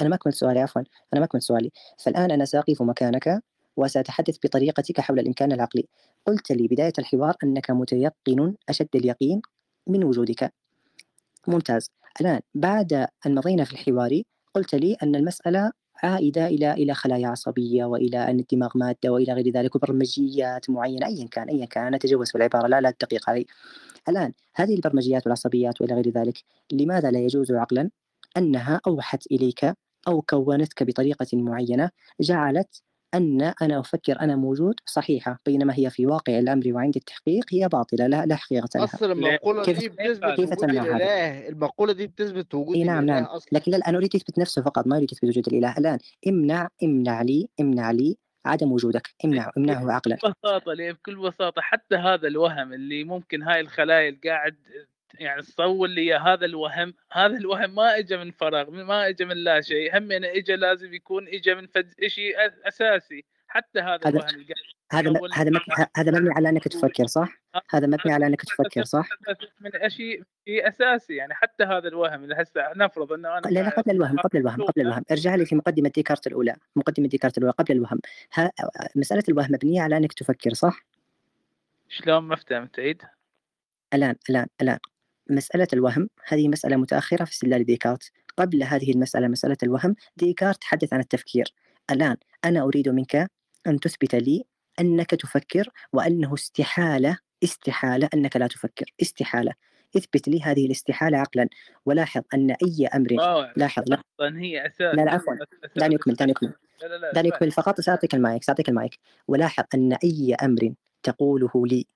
[0.00, 0.82] أنا ما أكمل سؤالي عفوا.
[1.12, 1.70] أنا ما أكمل سؤالي.
[1.98, 3.42] فالآن أنا سأقف مكانك
[3.76, 5.86] وسأتحدث بطريقتك حول الإمكان العقلي.
[6.26, 9.42] قلت لي بداية الحوار أنك متيقن أشد اليقين
[9.86, 10.52] من وجودك.
[11.48, 11.90] ممتاز.
[12.20, 12.92] الآن بعد
[13.26, 14.22] أن مضينا في الحوار
[14.54, 15.72] قلت لي أن المسألة
[16.02, 21.26] عائدة إلى إلى خلايا عصبية وإلى أن الدماغ مادة وإلى غير ذلك وبرمجيات معينة أيا
[21.26, 21.86] كان أيا كان.
[21.86, 23.46] أنا أتجوز في العبارة لا لا تدقيق علي
[24.08, 27.90] الآن هذه البرمجيات والعصبيات وإلى غير ذلك لماذا لا يجوز عقلا؟
[28.36, 29.74] أنها أوحت إليك
[30.08, 32.82] أو كونتك بطريقة معينة جعلت
[33.14, 38.06] أن أنا أفكر أنا موجود صحيحة بينما هي في واقع الأمر وعند التحقيق هي باطلة
[38.06, 38.84] لا, لا حقيقة لها.
[38.84, 42.84] أصلا المقولة كيف دي بتثبت كيف وجود تمنع هذا؟ الإله المقولة دي بتثبت وجود إي
[42.84, 43.24] نعم نعم.
[43.24, 43.48] أصلا.
[43.52, 45.78] لكن لا أنا أريد تثبت نفسه فقط ما أريد تثبت وجود الإله.
[45.78, 45.98] الآن
[46.28, 49.08] امنع امنع لي امنع لي عدم وجودك.
[49.24, 54.20] امنع امنعه عقلا بكل بساطة بكل بساطة حتى هذا الوهم اللي ممكن هاي الخلايا اللي
[54.24, 54.56] قاعد
[55.18, 59.60] يعني تصور لي هذا الوهم هذا الوهم ما اجى من فراغ ما اجى من لا
[59.60, 62.34] شيء هم اجى لازم يكون اجى من فد شيء
[62.64, 64.26] أساسي حتى هذا هذا
[64.92, 67.28] هذا هذا مبني هذا مبني على إنك تفكر صح؟
[67.70, 69.08] هذا مبني على إنك تفكر صح؟
[69.60, 73.68] من شيء شيء أساسي يعني حتى هذا الوهم اللي هسه نفرض إنه أنا لا لا
[73.68, 77.54] قبل الوهم قبل الوهم قبل الوهم ارجع لي في مقدمة ديكارت الأولى مقدمة ديكارت الأولى
[77.58, 78.00] قبل الوهم
[78.34, 78.52] ها
[78.96, 80.84] مسألة الوهم مبنية على أنك تفكر صح؟
[81.88, 83.02] شلون ما فهمت عيد
[83.94, 84.78] الآن الآن الآن
[85.32, 88.10] مسألة الوهم هذه مسألة متأخرة في استدلال ديكارت.
[88.36, 91.54] قبل هذه المسألة مسألة الوهم ديكارت تحدث عن التفكير.
[91.90, 93.30] الآن أنا أريد منك
[93.66, 94.44] أن تثبت لي
[94.80, 98.84] أنك تفكر وأنه استحالة استحالة أنك لا تفكر.
[99.02, 99.52] استحالة.
[99.96, 101.48] اثبت لي هذه الاستحالة عقلا.
[101.86, 103.08] ولاحظ أن أي أمر.
[103.56, 104.02] لاحظ لا.
[104.20, 104.94] هي أساس.
[104.94, 105.34] لا لا عفوا.
[105.34, 106.52] أساس- دعني أكمل دعني أكمل.
[107.14, 107.28] دعني.
[107.28, 107.50] أكمل.
[107.50, 108.98] فقط سأعطيك المايك سأعطيك المايك.
[109.28, 111.86] ولاحظ أن أي أمر تقوله لي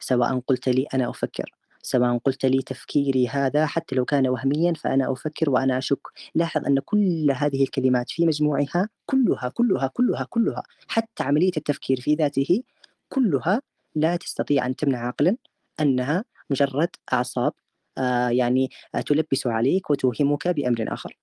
[0.00, 1.50] سواء قلت لي أنا أفكر
[1.82, 6.00] سواء قلت لي تفكيري هذا حتى لو كان وهميا فأنا أفكر وأنا أشك.
[6.34, 12.14] لاحظ أن كل هذه الكلمات في مجموعها كلها كلها كلها كلها حتى عملية التفكير في
[12.14, 12.62] ذاته
[13.08, 13.62] كلها
[13.94, 15.36] لا تستطيع أن تمنع عقلا
[15.80, 17.52] أنها مجرد أعصاب
[17.98, 21.18] آه يعني آه تلبس عليك وتوهمك بأمر آخر.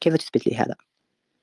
[0.00, 0.74] كيف تثبت لي هذا؟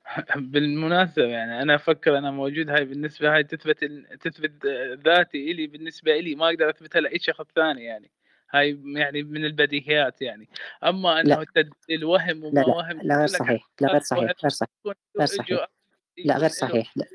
[0.35, 3.83] بالمناسبة يعني أنا أفكر أنا موجود هاي بالنسبة هاي تثبت
[4.21, 4.65] تثبت
[5.05, 8.11] ذاتي إلي بالنسبة إلي ما أقدر أثبتها لأي شخص ثاني يعني.
[8.51, 10.49] هاي يعني من البديهيات يعني.
[10.83, 11.45] أما أنه لا.
[11.55, 14.69] تد- الوهم لا وما لا وهم لا غير صحيح لا غير صحيح غير صحيح
[15.17, 15.67] غير صحيح.
[16.17, 17.05] لا غير صحيح لا.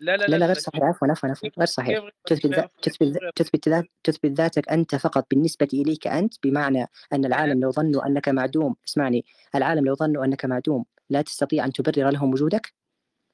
[0.00, 0.60] لا لا لا لا غير لا.
[0.60, 2.10] صحيح عفوا عفوا عفوا غير صحيح.
[2.24, 7.70] تثبت تثبت تثبت ذات تثبت ذاتك أنت فقط بالنسبة إليك أنت بمعنى أن العالم لو
[7.70, 9.24] ظنوا أنك معدوم اسمعني
[9.54, 12.74] العالم لو ظنوا أنك معدوم لا تستطيع أن تبرر لهم وجودك؟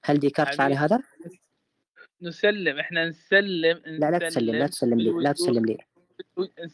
[0.04, 0.72] هل ديكارت فعل.
[0.72, 1.02] هذا؟
[2.22, 5.78] نسلم إحنا نسلم لا لا تسلم لا تسلم لي لا تسلم لي.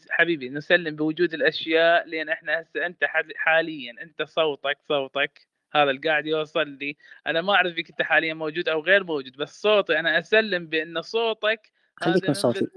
[0.09, 6.01] حبيبي نسلم بوجود الأشياء لأن إحنا هسه أنت حال- حاليا أنت صوتك صوتك هذا اللي
[6.09, 6.95] قاعد يوصل لي.
[7.27, 11.01] أنا ما أعرف فيك أنت حاليا موجود أو غير موجود بس صوتي أنا أسلم بأن
[11.01, 12.67] صوتك خليك من صوتي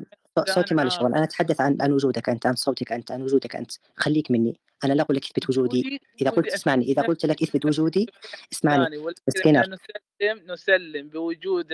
[0.48, 0.88] صوتي ما له.
[0.88, 3.72] شغل أنا أتحدث عن عن وجودك أنت عن صوتك أنت عن وجودك أنت.
[3.96, 4.56] خليك مني.
[4.84, 6.00] أنا لا أقول لك اثبت وجودي.
[6.20, 6.84] إذا قلت اسمعني.
[6.84, 8.06] إذا قلت لك اثبت وجودي
[8.52, 8.96] اسمعني.
[8.98, 9.60] ولكن سكينر.
[9.60, 11.66] نسلم نسلم بوجود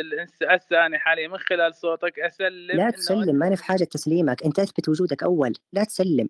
[0.73, 2.19] أنا حاليا من خلال صوتك.
[2.19, 4.43] أسلم لا تسلم ماني في حاجة تسليمك.
[4.43, 5.53] أنت اثبت وجودك أول.
[5.73, 6.29] لا تسلم.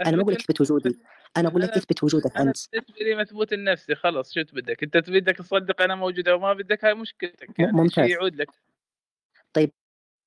[0.00, 0.98] أنا ما أقول لك أثبت وجودي.
[1.36, 2.56] أنا أقول لك اثبت وجودك أنت.
[2.72, 6.84] بالنسبة لي مثبوت النفسي خلص شو بدك؟ أنت بدك تصدق أنا موجود أو ما بدك؟
[6.84, 7.72] هاي مشكلتك يعني.
[7.72, 8.10] ممتاز.
[8.10, 8.48] يعود لك؟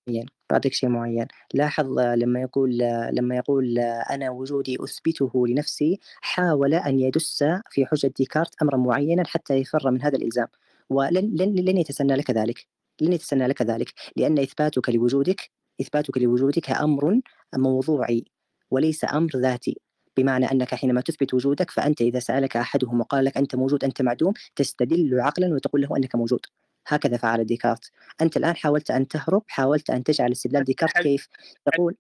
[0.08, 1.28] معين بعطيك شيء معين.
[1.54, 2.78] لاحظ لما يقول
[3.12, 9.54] لما يقول أنا وجودي أثبته لنفسي حاول أن يدس في حجة ديكارت امرا معينا حتى
[9.56, 10.48] يفر من هذا الإلزام.
[10.90, 12.68] ولن لن, لن يتسنى لك ذلك.
[13.02, 13.94] لن يتسنى لك ذلك.
[14.16, 15.50] لأن إثباتك لوجودك
[15.82, 17.22] إثباتك لوجودك أمر
[17.58, 18.26] موضوعي
[18.72, 19.82] وليس أمر ذاتي.
[20.18, 24.34] بمعنى أنك حينما تثبت وجودك فأنت إذا سألك أحدهم وقال لك أنت موجود أنت معدوم
[24.56, 26.46] تستدل عقلا وتقول له أنك موجود.
[26.88, 27.92] هكذا فعل ديكارت.
[28.22, 31.28] أنت الآن حاولت أن تهرب حاولت أن تجعل استدلال ديكارت كيف؟
[31.66, 31.96] تقول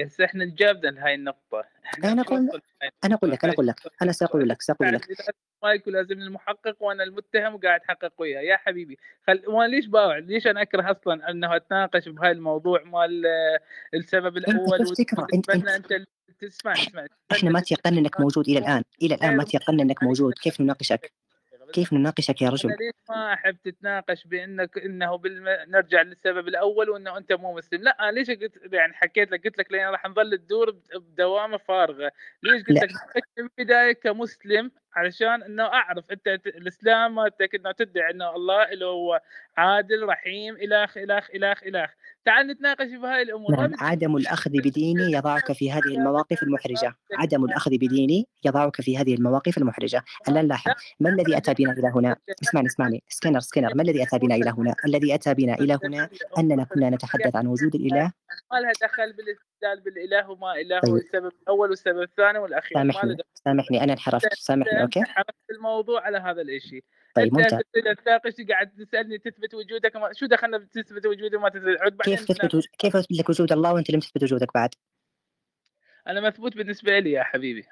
[0.00, 1.64] هسه إحنا نجابنا لهاي النقطة.
[2.04, 2.60] أنا أقول-
[3.04, 5.08] أنا أقول لك أنا هاي أقول لك أنا سأقول لك سأقول لك.
[5.10, 8.40] يعني ما يكون لازم المحقق وأنا المتهم وقاعد أحقق وياه.
[8.40, 13.22] يا حبيبي خل وأنا ليش باوع؟ ليش أنا أكره أصلا أنه أتناقش بهاي الموضوع مال
[13.94, 16.08] السبب الأول كيف تكره؟ أنت- وتبنى أنت- أنت
[16.40, 18.82] تسمع اسمع إحنا ما تيقنا انك موجود إلى الآن.
[19.02, 20.32] إلى الآن ما تيقنا انك موجود.
[20.42, 21.12] كيف نناقشك؟
[21.72, 25.44] كيف نناقشك يا رجل؟ أنا ليش ما أحب تتناقش بإنك إنه بالم...
[25.68, 27.82] نرجع للسبب الأول وإنه أنت مو مسلم.
[27.82, 31.56] لا أنا ليش قلت يعني حكيت لك قلت لك لأن راح نظل تدور بد- بدوامة
[31.56, 32.12] فارغة.
[32.42, 32.80] ليش قلت لا.
[32.84, 38.84] لك؟ من البداية كمسلم علشان إنه أعرف أنت الإسلام مالتك إنه تدعي إنه الله اللي
[38.84, 39.20] هو
[39.56, 41.90] عادل رحيم الخ الخ الخ الخ
[42.24, 43.50] تعال نتناقش في هاي الأمور.
[43.50, 46.94] نعم عدم الأخذ بديني يضعك في هذه المواقف المحرجة.
[47.18, 50.02] عدم الأخذ بديني يضعك في هذه المواقف المحرجة.
[50.28, 53.02] الآن لاحظ ما الذي أتى بنا إلى هنا؟ اسمعني اسمعني.
[53.08, 56.08] سكينر سكينر ما الذي أتى بنا إلى هنا؟ الذي أتى بنا إلى هنا
[56.38, 58.12] أننا كنا نتحدث عن وجود الإله؟
[58.52, 60.92] ما لها دخل بالاستدلال بالإله وما إله طيب.
[60.92, 62.78] والسبب الأول والسبب الثاني والأخير.
[62.78, 63.84] سامحني سامحني.
[63.84, 64.34] أنا انحرفت.
[64.34, 64.87] سامحني.
[64.88, 66.84] أنت أوكي حملت الموضوع على هذا الشيء
[67.14, 67.60] طيب أنت ممتاز.
[68.04, 70.12] تناقش قاعد تسألني تثبت وجودك وما...
[70.12, 72.54] شو دخلنا بتثبت وجودي وما تثبت؟ عود كيف تثبت.
[72.54, 72.64] وج...
[72.78, 74.70] كيف أثبت لك وجود الله وأنت لم تثبت وجودك بعد؟
[76.06, 77.64] أنا مثبوت بالنسبة لي يا حبيبي.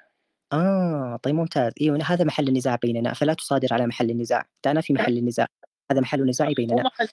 [0.53, 1.73] آه طيب ممتاز.
[1.81, 4.45] أيوه هذا محل النزاع بيننا فلا تصادر على محل النزاع.
[4.65, 5.47] أنا في محل النزاع.
[5.91, 6.83] هذا محل النزاع مو بيننا.
[6.83, 7.07] محل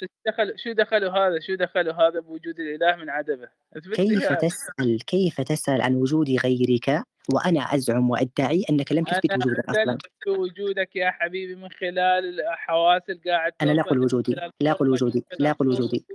[0.00, 4.32] شو دخل شو دخلوا هذا؟ شو دخلوا هذا بوجود الإله من عدمه؟ اثبت كيف.
[4.32, 10.28] تسأل كيف تسأل عن وجود غيرك وأنا أزعم وأدعي أنك لم تثبت أنا وجودك أثبت
[10.28, 15.24] وجودك يا حبيبي من خلال الحواس اللي قاعد أنا لا من وجودي لا من وجودي
[15.38, 16.06] لا صوتك، وجودي.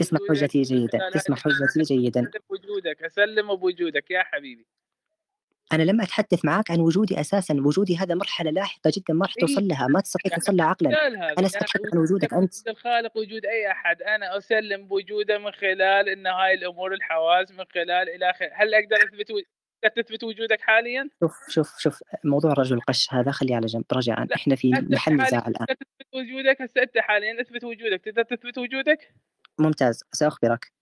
[0.00, 2.20] اسمع وجودك، حجتي جيدا اسمع حجتي جيدا.
[2.20, 4.66] أسلم بوجودك أسلم بوجودك يا حبيبي.
[5.72, 9.46] أنا لم أتحدث معك عن وجودي أساسا وجودي هذا مرحلة لاحقة جدا ما راح إيه.
[9.46, 10.90] توصل لها ما تستطيع توصل لها عقلا.
[10.90, 12.54] يعني أتحدث عن وجود وجودك أنت.
[12.54, 14.02] وجود الخالق وجود أي أحد.
[14.02, 18.96] أنا أسلم بوجوده من خلال إن هاي الأمور الحواس من خلال إلى اخره هل أقدر
[18.96, 19.30] أثبت
[19.88, 23.84] تثبت وجودك حاليا؟ شوف شوف شوف موضوع رجل القش هذا خليه على جنب.
[23.92, 27.40] رجاء إحنا في محل نزاع تقدر تثبت وجودك هسه أنت حاليا.
[27.40, 28.00] أثبت وجودك.
[28.04, 29.14] تقدر تثبت وجودك؟
[29.58, 30.04] ممتاز.
[30.12, 30.72] سأخبرك.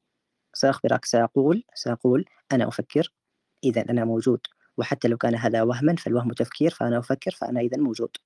[0.55, 1.05] سأخبرك.
[1.05, 3.13] سأقول سأقول أنا أفكر.
[3.65, 4.41] إذا أنا موجود.
[4.77, 6.71] وحتى لو كان هذا وهما فالوهم تفكير.
[6.71, 8.17] فأنا أفكر فأنا إذا موجود.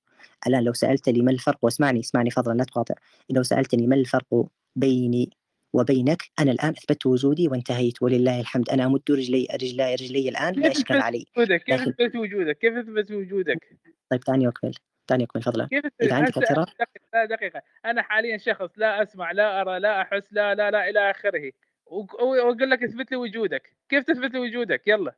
[0.47, 2.95] الآن لو سألتني ما الفرق واسمعني اسمعني فضلا لا تقاطع.
[3.29, 5.29] لو سألتني ما الفرق بيني
[5.77, 8.69] وبينك أنا الآن أثبت وجودي وانتهيت ولله الحمد.
[8.69, 13.77] أنا أمد رجلي رجلي رجلي الآن لا إشكال علي؟ كيف تثبت وجودك؟ كيف تثبت وجودك؟
[14.09, 14.73] طيب دعني أكمل
[15.09, 15.69] دعني أكمل فضلا
[16.01, 17.61] إذا عندك اعتراض دقيقة لا دقيقة.
[17.85, 21.51] أنا حاليا شخص لا أسمع لا أرى لا أحس لا لا لا إلى آخره.
[21.85, 23.75] وأقول لك اثبت لي وجودك.
[23.89, 25.15] كيف تثبت لي وجودك؟ يلا.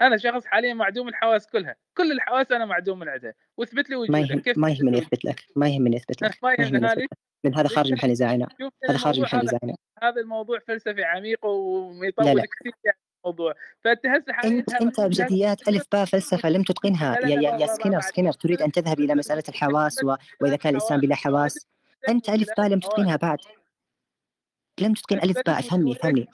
[0.00, 1.76] أنا شخص حاليا معدوم الحواس كلها.
[1.96, 4.30] كل الحواس أنا معدوم من عندها واثبت لي ما وجودك.
[4.30, 7.08] يهم ما تثبت؟ لي يهمني أثبت لك ما يهمني أثبت لك ما ما يهمني
[7.44, 8.48] من هذا خارج محل نزاعنا
[8.88, 13.54] هذا خارج محل نزاعنا هذا الموضوع فلسفي عميق ويطول كثير يعني الموضوع
[13.86, 14.06] انت
[14.44, 18.72] انت جالس ابجديات الف باء فلسفه لم تتقنها يا يا يا سكينر سكينر تريد ان
[18.72, 20.14] تذهب إلى مساله الحواس و...
[20.40, 21.66] واذا كان الانسان بلا حواس
[22.08, 23.38] انت الف باء لم تتقنها بعد
[24.80, 26.26] لم تتقن الف باء افهمني افهمني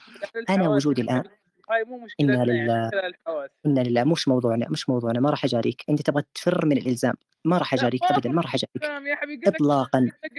[0.51, 1.23] أنا وجودي الان
[1.71, 5.45] هاي مو يعني لله من خلال الحواس إنا لله مش موضوعنا مش موضوعنا ما راح
[5.45, 5.85] أجاريك.
[5.89, 8.85] أنت تبغى تفر من الإلزام ما راح لا أجاريك ما ابدا ما راح أجاريك.
[8.85, 9.51] فاهم يا حبيبي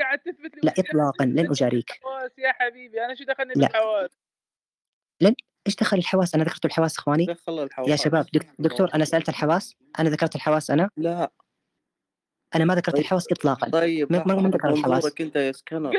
[0.02, 1.26] قاعد تثبت لي لا اطلاقا.
[1.26, 1.92] لن أجاريك.
[1.92, 3.06] الحواس يا حبيبي.
[3.06, 4.10] أنا شو دخلني بالحواس؟
[5.22, 5.36] لن
[5.68, 7.26] إيش دخل الحواس؟ أنا ذكرت الحواس إخواني.
[7.26, 8.50] دخل يا الحواس شباب دك...
[8.60, 9.76] دكتور أنا سألت الحواس.
[10.00, 11.32] أنا ذكرت الحواس أنا؟ لا.
[12.56, 13.70] أنا ما ذكرت طيب الحواس اطلاقا.
[13.70, 15.22] طيب من لحظة ذكر الحواس.
[15.22, 15.92] أنت يا سكنر.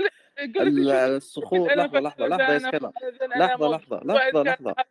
[1.16, 1.72] الصخور.
[1.72, 2.92] أنا لحظة لحظة لحظة يا سكنر.
[3.34, 4.84] أنا لحظة موجود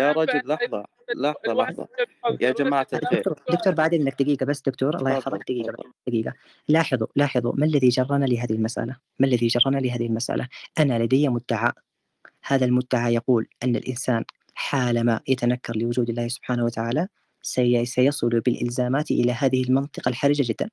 [0.00, 0.84] يا رجل فأنا- لحظة
[1.16, 1.88] لحظة الوهم لحظة.
[2.00, 2.52] يبقى يا
[2.94, 5.38] أنا الخير دكتور دكتور بعد اذنك دقيقة بس دكتور الله يحفظك.
[5.40, 5.74] دقيقة
[6.06, 6.32] دقيقة.
[6.68, 11.72] لاحظوا لاحظوا ما الذي جرنا لهذه المسألة؟ ما الذي جرنا لهذه المسألة؟ أنا لدي مدعى.
[12.44, 14.24] هذا المدعى يقول أن الإنسان
[14.54, 17.08] حالما يتنكر لوجود الله سبحانه وتعالى
[17.42, 20.70] سي- سيصل بالإلزامات إلى هذه المنطقة الحرجة جدا.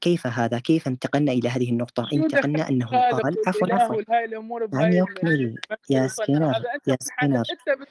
[0.00, 5.02] كيف هذا؟ كيف انتقلنا إلى هذه دخل انتقلنا أنه الخالق قال عفوا عفوا دعني بهاي
[5.02, 5.54] اكمل
[5.90, 6.52] يا سكينر
[6.86, 7.42] يا سكينر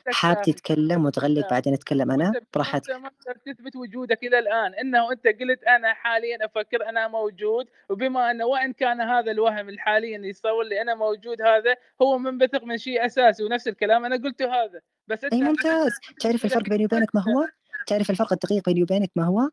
[0.08, 1.50] حاب تتكلم وتغلق.
[1.50, 5.94] بعدين أتكلم أنا وانت براحتك وانت ما تثبت وجودك إلى الآن إنه أنت قلت أنا
[5.94, 10.96] حاليا أفكر أنا موجود وبما أنه وإن كان هذا الوهم الحالي اللي يصور لي أنا
[10.96, 15.42] موجود هذا هو منبثق من شيء أساسي ونفس الكلام أنا قلته هذا بس أنت أي
[15.42, 17.48] ممتاز تعرف الفرق بيني وبينك ما هو؟
[17.88, 19.50] تعرف الفرق الدقيق بيني وبينك ما هو؟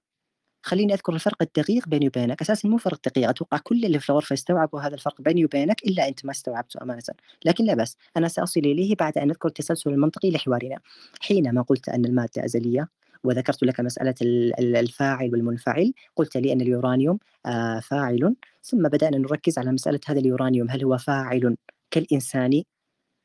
[0.64, 2.40] خليني أذكر الفرق الدقيق بيني وبينك.
[2.42, 6.08] أساسا مو فرق دقيق أتوقع كل اللي في الغرفة استوعبوا هذا الفرق بيني وبينك إلا
[6.08, 7.02] أنت ما استوعبته أمانة.
[7.44, 10.78] لكن لا بس أنا سأصل إليه بعد أن أذكر التسلسل المنطقي لحوارنا.
[11.20, 12.88] حينما قلت أن المادة أزلية
[13.24, 18.36] وذكرت لك مسألة ال- ال- الفاعل والمنفعل قلت لي أن اليورانيوم آه، فاعل.
[18.62, 21.56] ثم بدأنا نركز على مسألة هذا اليورانيوم هل هو فاعل
[21.90, 22.62] كالإنسان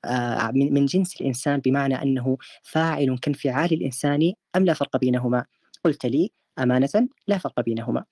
[0.06, 5.46] آه، من جنس الإنسان بمعنى أنه فاعل كانفعال الإنسان أم لا فرق بينهما؟
[5.84, 6.32] قلت لي
[6.64, 6.90] أمانة
[7.28, 8.06] لا فرق بينهما.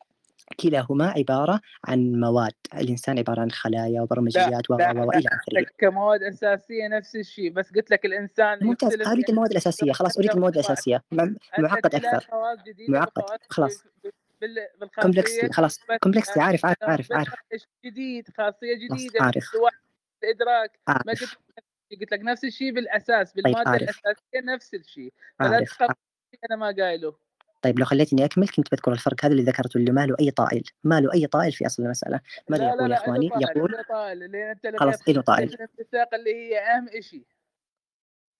[0.60, 5.66] كلاهما عبارة عن مواد الإنسان عبارة عن خلايا وبرمجيات و و- لا و- وإلى آخره.
[5.78, 10.54] كمواد أساسية نفس الشيء بس قلت لك الإنسان ممتاز أريد المواد الأساسية خلاص أريد المواد
[10.54, 11.04] الأساسية.
[11.58, 12.28] معقد أكثر.
[12.90, 13.24] معقد.
[13.50, 13.84] خلاص.
[15.02, 15.80] complexity خلاص.
[15.80, 17.12] بس complexity عارف عارف عارف.
[17.12, 17.34] عارف
[17.86, 19.50] جديد خاصية خلاص جديدة عارف.
[20.88, 21.08] ما عارف.
[21.08, 23.82] قلت لك قلت لك نفس الشيء بالأساس طيب بالمادة عارف.
[23.84, 25.14] الأساسية نفس الشيء.
[25.40, 25.66] فلا
[26.50, 27.27] أنا ما قايله.
[27.62, 30.64] طيب لو خليتني أكمل كنت بذكر الفرق هذا اللي ذكرته اللي ما له أي طائل
[30.84, 32.20] ما له أي طائل في أصل المسألة.
[32.50, 35.56] ماذا لا لا يقول لا إخواني له طائل يقول طائل أنت خلاص له طائل.
[36.14, 37.24] اللي هي أهم شيء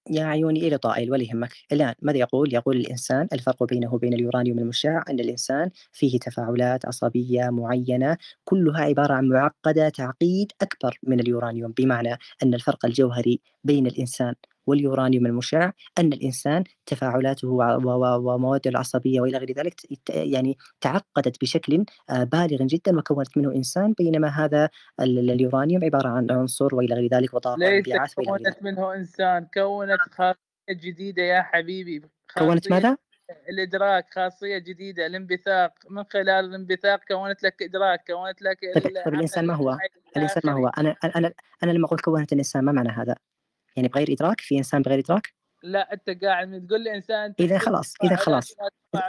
[0.10, 1.54] يا عيوني إلى طائل ولا يهمك.
[1.72, 7.50] الآن ماذا يقول؟ يقول الإنسان الفرق بينه وبين اليورانيوم المشع أن الإنسان فيه تفاعلات عصبية
[7.50, 14.34] معينة كلها عبارة عن معقدة تعقيد أكبر من اليورانيوم بمعنى أن الفرق الجوهري بين الإنسان
[14.68, 22.64] واليورانيوم المشع أن الإنسان تفاعلاته ومواده العصبية وإلى غير ذلك يعني تعقدت بشكل آه، بالغ
[22.66, 27.34] جدا وكونت منه إنسان بينما هذا ال- ال- اليورانيوم عبارة عن عنصر وإلى غير ذلك
[27.34, 30.38] وطاقة ليس وانبعاث وإلى غير ذلك كونت منه إنسان كونت خاصية
[30.70, 32.02] جديدة يا حبيبي
[32.38, 32.98] كونت ماذا؟
[33.50, 39.46] الإدراك خاصية جديدة الانبثاق من خلال الانبثاق كونت لك إدراك كونت لك طيب, طيب الإنسان
[39.48, 39.78] ما هو؟
[40.18, 43.16] الإنسان ما هو؟ أنا أنا أنا لما أقول كونت الإنسان ما معنى هذا؟
[43.78, 47.94] يعني بغير إدراك؟ في إنسان بغير إدراك؟ لا أنت قاعد تقول لي إنسان إذا خلاص
[48.04, 48.56] إذا خلاص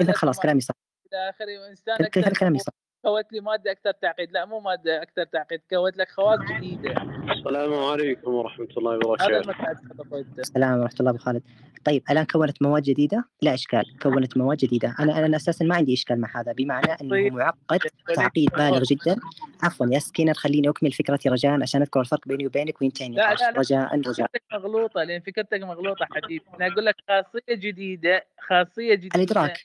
[0.01, 0.75] إذا خلاص كلامي صح.
[1.12, 2.73] إلى آخره وانسان أكثر كلامي صح.
[3.03, 4.32] كونت لي مادة أكثر تعقيد.
[4.32, 6.94] لا مو مادة أكثر تعقيد كونت لك خواص جديدة.
[7.30, 10.24] السلام عليكم ورحمة الله هذا وبركاته.
[10.38, 11.42] السلام ورحمة الله أبو خالد
[11.84, 14.94] طيب الآن كونت مواد جديدة؟ لا إشكال كونت مواد جديدة.
[15.01, 17.32] أنا أنا أساسا ما عندي إشكال مع هذا بمعنى أنه طيب.
[17.32, 17.80] معقد
[18.14, 19.16] تعقيد بالغ جدا.
[19.62, 23.51] عفوا يا سكينر خليني أكمل فكرتي رجاء عشان أذكر الفرق بيني وبينك وينتهي النقاش لا
[23.51, 24.26] لا رجاء رجاء.
[24.26, 26.44] فكرتك مغلوطة لأن فكرتك مغلوطة حبيبي.
[26.55, 29.16] أنا أقول لك خاصية جديدة خاصية جديدة.
[29.16, 29.59] الإدراك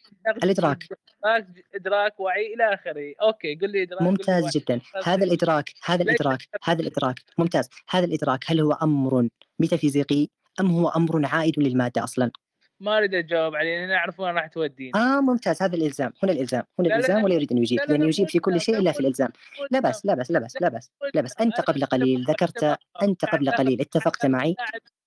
[0.44, 0.84] الإدراك.
[1.24, 3.14] إدراك إدراك وعي إلى آخره.
[3.24, 4.58] أوكي قل لي إدراك ممتاز.
[4.58, 4.80] جدا.
[4.80, 7.20] خاصية هذا الإدراك هذا ليس الإدراك هذا الإدراك.
[7.38, 7.70] ممتاز.
[7.90, 9.28] هذا الإدراك هل هو أمر
[9.60, 10.28] ميتافيزيقي
[10.60, 12.32] أم هو أمر عائد للمادة أصلا؟
[12.80, 14.92] ما أريد أجاوب عليه لأن أعرف وين راح توديني.
[14.96, 15.62] آه ممتاز.
[15.62, 17.24] هذا الإلزام هنا الإلزام هنا لا لا الإلزام لا.
[17.24, 17.80] ولا يريد أن يجيب.
[17.80, 19.30] لا لا لأنه لا يجيب في كل شيء لا إلا مو في الإلزام.
[19.60, 21.86] مو لا بس لا بس لا بس لا بس مو لا بس أنت أنا قبل
[21.86, 23.82] قليل ذكرت أنت قبل قليل.
[23.82, 24.56] اتفقت معي.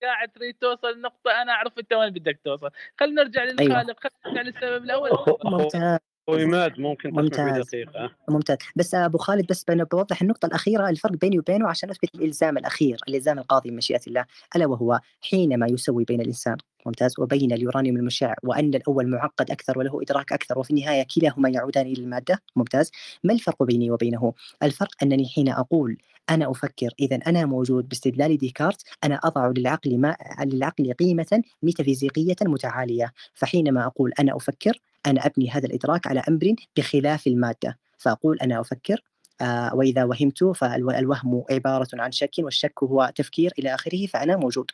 [0.03, 2.71] قاعد تريد توصل لنقطة أنا أعرف أنت وين بدك توصل.
[3.01, 5.11] خلينا نرجع للخالق خلينا نرجع للسبب الأول.
[5.45, 5.99] ممتاز.
[6.29, 7.67] ماد ممكن تسمع ممتاز.
[7.67, 8.57] دقيقة ممتاز.
[8.77, 13.39] بس أبو خالد بس بوضح النقطة الأخيرة الفرق بيني وبينه عشان أثبت الإلزام الأخير الإلزام
[13.39, 14.25] القاضي بمشيئه الله
[14.57, 16.57] ألا وهو حينما يسوي بين الإنسان
[16.87, 21.87] ممتاز وبين اليورانيوم المشع وأن الأول معقد أكثر وله إدراك أكثر وفي النهاية كلاهما يعودان
[21.87, 22.91] إلى المادة ممتاز.
[23.25, 25.99] ما الفرق بيني وبينه؟ الفرق أنني حين أقول
[26.31, 33.13] أنا أفكر اذا أنا موجود باستدلال ديكارت أنا أضع للعقل ما للعقل قيمة ميتافيزيقية متعالية
[33.35, 39.03] فحينما أقول أنا أفكر أنا أبني هذا الإدراك على أمر بخلاف المادة فأقول أنا أفكر
[39.41, 44.71] آه وإذا وهمت فالوهم عبارة عن شك والشك هو تفكير إلى آخره فأنا موجود.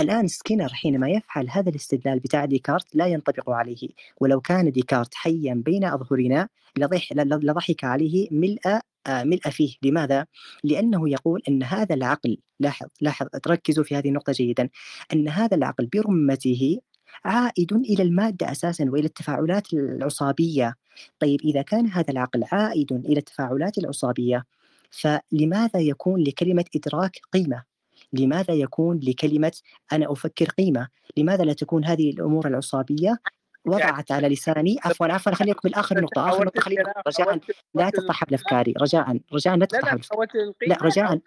[0.00, 3.88] الآن سكينر حينما يفعل هذا الاستدلال بتاع ديكارت لا ينطبق عليه
[4.20, 6.48] ولو كان ديكارت حيا بين أظهرنا
[6.78, 10.26] لضح لضحك عليه ملء آه ملء فيه لماذا؟
[10.64, 14.68] لأنه يقول أن هذا العقل لاحظ لاحظ ركزوا في هذه النقطة جيدا
[15.12, 16.78] أن هذا العقل برمته
[17.24, 20.74] عائد إلى المادة أساسا وإلى التفاعلات العصابية.
[21.20, 24.44] طيب إذا كان هذا العقل عائد إلى التفاعلات العصابية
[24.90, 27.62] فلماذا يكون لكلمة إدراك قيمة؟
[28.12, 29.52] لماذا يكون لكلمة
[29.92, 33.18] أنا أفكر قيمة؟ لماذا لا تكون هذه الأمور العصابية
[33.64, 37.40] وضعت على لساني؟ عفوا عفوا خليني اكمل آخر نقطة آخر نقطة خليني رجاء.
[37.74, 39.66] لا تقطع حبل افكاري رجاء رجاء لا
[40.10, 40.28] قوة
[40.66, 41.20] لا رجاء.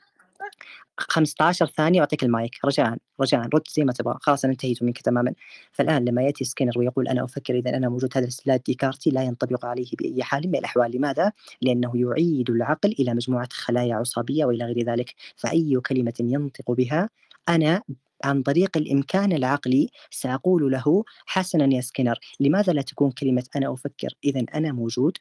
[0.98, 2.66] 15 ثانية وأعطيك المايك.
[2.66, 4.18] رجاء رجاء رد زي ما تبغى.
[4.22, 5.34] خلاص أنا انتهيت منك تماما.
[5.72, 9.66] فالآن لما يأتي سكينر ويقول أنا أفكر إذا أنا موجود هذا الاستدلال ديكارتي لا ينطبق
[9.66, 10.96] عليه بأي حال من الأحوال.
[10.98, 11.32] لماذا؟
[11.62, 15.14] لأنه يعيد العقل إلى مجموعة خلايا عصبية وإلى غير ذلك.
[15.36, 17.10] فأي كلمة ينطق بها
[17.50, 17.82] أنا
[18.24, 24.14] عن طريق الإمكان العقلي سأقول له حسنا يا سكينر لماذا لا تكون كلمة أنا أفكر؟
[24.24, 25.18] إذا أنا موجود.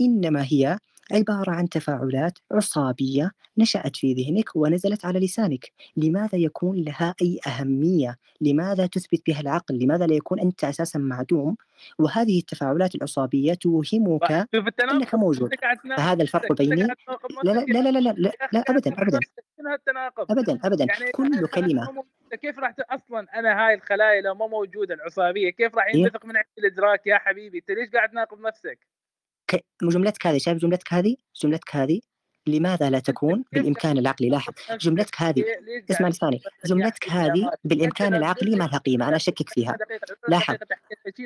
[0.00, 0.78] إنما هي
[1.12, 5.72] عبارة عن تفاعلات عصابية نشأت في ذهنك ونزلت على لسانك.
[5.96, 11.56] لماذا يكون لها أي أهمية؟ لماذا تثبت بها العقل؟ لماذا لا يكون أنت أساسا معدوم؟
[11.98, 14.48] وهذه التفاعلات العصابية توهمك
[14.90, 15.50] أنك موجود.
[15.96, 16.94] فهذا الفرق بيني لا
[17.44, 17.52] لا.
[17.52, 19.18] لا لا لا, لا, لا, لا أبدا أبدا.
[20.30, 20.86] أبدا أبدا.
[20.88, 22.04] يعني كل أنا- أنا كلمة
[22.42, 26.36] كيف راح أصلا أنا هاي الخلايا لو ما موجودة العصابية كيف راح إيه؟ ينبثق من
[26.36, 28.78] عندي الإدراك يا حبيبي؟ أنت ليش قاعد تناقض نفسك؟
[29.82, 32.00] جملتك هذه شايف جملتك هذه جملتك هذه
[32.46, 36.66] لماذا لا تكون كيف بالإمكان العقلي لاحظ؟ جملتك هذه ليه- ليش قاعد اسمع لساني تنبثق
[36.66, 39.76] جملتك يعني هذه لو العقلي ما لها قيمة أنا أشكك فيها
[40.28, 40.56] لاحظ.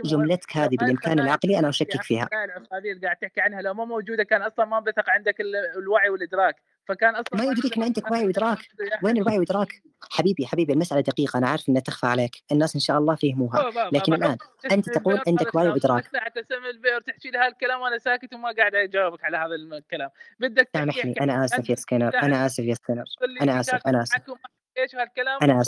[0.04, 4.24] جملتك هذه الخلايا العقلي العصبية- أشكك فيها العصبيه اللي قاعد تحكي عنها لو ما موجوده
[4.24, 6.56] كان أصلا ما انبثق عندك ال- الوعي والادراك
[6.88, 8.58] فكان أصلا ما يدريك إن عندك وعي وإدراك
[9.02, 12.42] وين الوعي والإدراك حبيبي حبيبي المسألة دقيقة أنا عارف إنها تخفى عليك.
[12.52, 13.70] الناس إن شاء الله فهموها.
[13.92, 14.36] لكن الآن
[14.72, 19.24] أنت تقول عندك وعي وإدراك تسمي البئر تحكي لي هالكلام وأنا ساكت وما قاعد أجاوبك
[19.24, 20.10] على هذا الكلام.
[20.40, 21.12] بدك سامحني.
[21.12, 21.24] أحكي.
[21.24, 22.22] أنا آسف يا سكينر.
[22.22, 23.04] أنا آسف يا سكينر.
[23.42, 24.38] أنا آسف معك وما
[24.78, 25.62] إيش هالكلام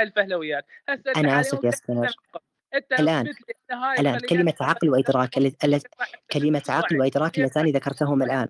[0.00, 2.14] الفهلويات هسه أنت أنا حاليا آسف يا سكينر.
[2.74, 3.34] أنت الآن
[3.70, 5.30] ان الآن كلمة عقل وإدراك
[6.32, 8.48] كلمة عقل وإدراك كيف اللذان ذكرتهم الآن.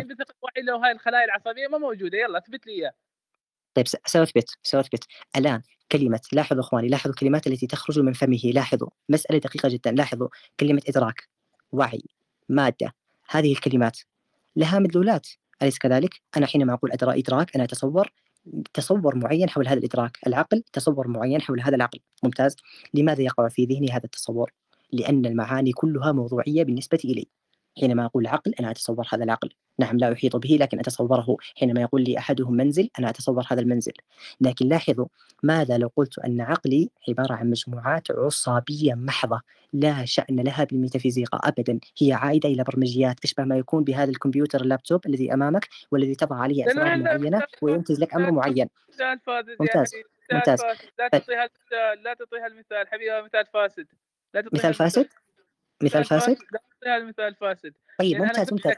[0.00, 2.92] ينبثق الوعي لو هاي الخلايا العصبية ما موجودة يلا اثبت لي اياه
[3.74, 5.04] طيب س- سأثبت سأثبت
[5.36, 5.62] الآن
[5.92, 8.88] كلمة لاحظوا إخواني لاحظوا الكلمات التي تخرج من فمه لاحظوا.
[9.08, 10.28] مسألة دقيقة جدا لاحظوا.
[10.60, 11.28] كلمة إدراك
[11.72, 12.02] وعي
[12.48, 12.94] مادة
[13.30, 13.98] هذه الكلمات.
[14.56, 15.28] لها مدلولات
[15.62, 18.12] أليس كذلك؟ أنا حينما أقول أدرا إدراك أنا أتصور
[18.74, 20.18] تصور معين حول هذا الإدراك.
[20.26, 21.98] العقل تصور معين حول هذا العقل.
[22.22, 22.56] ممتاز.
[22.94, 24.52] لماذا يقع في ذهني هذا التصور؟
[24.92, 27.28] لأن المعاني كلها موضوعية بالنسبة إلي.
[27.80, 29.50] حينما أقول عقل أنا أتصور هذا العقل.
[29.78, 33.92] نعم لا أحيط به لكن أتصوره حينما يقول لي أحدهم منزل أنا أتصور هذا المنزل.
[34.40, 35.06] لكن لاحظوا
[35.42, 39.40] ماذا لو قلت أن عقلي عبارة عن مجموعات عصابية محضة
[39.72, 41.80] لا شأن لها بالميتافيزيقا أبدا.
[41.98, 46.64] هي عائدة إلى برمجيات تشبه ما يكون بهذا الكمبيوتر اللابتوب الذي أمامك والذي تضع عليه
[46.64, 48.68] لا معينة وينتج لك أمر معين؟
[49.60, 49.94] ممتاز
[50.32, 50.62] ممتاز.
[50.98, 53.86] لا المثال لا تعطيها المثال حبيبي مثال فاسد.
[54.34, 55.08] لا مثال فاسد؟
[55.82, 56.36] مثال فاسد؟
[56.80, 57.74] تعطيها المثال فاسد.
[57.98, 58.74] طيب أنا ممتاز ممتاز.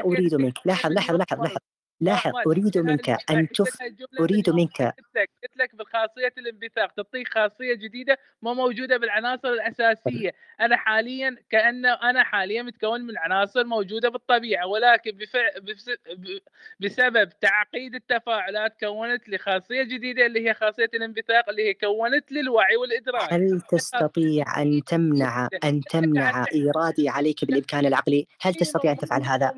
[0.00, 0.58] أريد لك منك.
[0.64, 1.56] لاحظ لاحظ لاحظ لاحظ.
[2.00, 3.82] لاحظ قلت منك قلت تف
[4.20, 10.30] مليون منك قلت لك بالخاصية الانبثاق تعطيك خاصية جديدة ما موجوده بالعناصر الأساسية.
[10.60, 15.48] أنا حاليا كانه أنا حاليا متكون من عناصر موجودة بالطبيعة ولكن بفع...
[15.62, 15.90] بس...
[15.90, 16.38] ب...
[16.80, 22.40] بسبب تعقيد التفاعلات كونت لي خاصيه جديدة اللي هي خاصية الانبثاق اللي هي كونت لي
[22.40, 23.32] الوعي والإدراك.
[23.32, 29.54] هل تستطيع أن تمنع أن تمنع إيرادي عليك بالإمكان العقلي؟ هل تستطيع أن تفعل هذا؟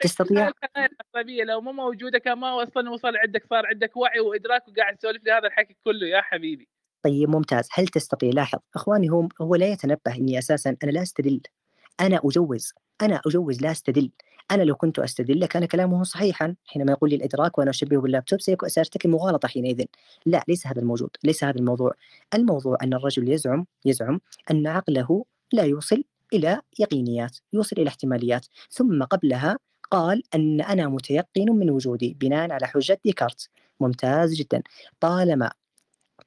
[0.00, 4.96] تستطيع؟ العصبيه لو ما موجودة كان ما أصلا وصل عندك صار عندك وعي وإدراك وقاعد
[4.96, 6.68] تسولف لي هذا الحكي كله يا حبيبي.
[7.02, 7.68] طيب ممتاز.
[7.72, 11.40] هل تستطيع؟ لاحظ أخواني هو هو لا يتنبه إني أساسا أنا لا أستدل.
[12.00, 12.72] أنا أجوز
[13.02, 14.10] أنا أجوز لا أستدل.
[14.50, 16.56] أنا لو كنت أستدل لكان كلامه صحيحا.
[16.66, 19.84] حينما يقول لي الإدراك وأنا أشبهه باللابتوب سارتكب مغالطة حينئذ.
[20.26, 21.94] لا ليس هذا الموجود ليس هذا الموضوع.
[22.34, 24.20] الموضوع أن الرجل يزعم يزعم
[24.50, 28.46] أن عقله لا يوصل إلى يقينيات يوصل إلى احتماليات.
[28.70, 29.58] ثم قبلها
[29.90, 33.48] قال أن أنا متيقن من وجودي بناء على حجة ديكارت.
[33.80, 34.62] ممتاز جدا.
[35.00, 35.50] طالما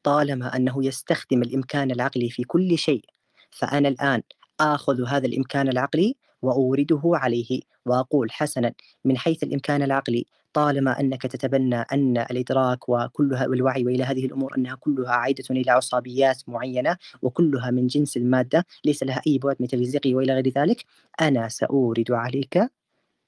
[0.03, 3.05] طالما أنه يستخدم الإمكان العقلي في كل شيء
[3.51, 4.21] فأنا الآن
[4.59, 8.73] آخذ هذا الإمكان العقلي وأورده عليه وأقول حسنا
[9.05, 14.75] من حيث الإمكان العقلي طالما أنك تتبنى أن الإدراك وكلها والوعي وإلى هذه الأمور أنها
[14.75, 20.33] كلها عائدة إلى عصابيات معينة وكلها من جنس المادة ليس لها أي بعد ميتافيزيقي وإلى
[20.33, 20.85] غير ذلك
[21.21, 22.69] أنا سأورد عليك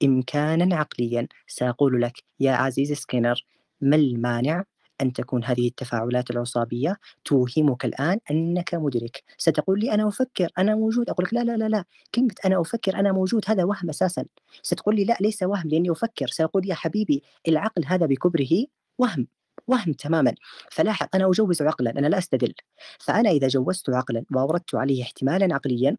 [0.04, 1.28] امكانا عقليا.
[1.46, 3.44] سأقول لك يا عزيزي سكينر
[3.80, 4.64] ما المانع
[5.00, 11.10] أن تكون هذه التفاعلات العصابية توهمك الآن أنك مدرك؟ ستقول لي أنا أفكر أنا موجود.
[11.10, 11.84] أقول لك لا لا لا لا
[12.14, 14.24] كلمة أنا أفكر أنا موجود هذا وهم أساسا.
[14.62, 16.26] ستقول لي لا ليس وهم لأني أفكر.
[16.26, 18.66] سأقول يا حبيبي العقل هذا بكبره
[18.98, 19.26] وهم
[19.66, 20.34] وهم تماما.
[20.70, 22.54] فلاحظ أنا أجوز عقلا أنا لا أستدل.
[23.00, 25.96] فأنا إذا جوزت عقلا وأوردت عليه احتمالا عقليا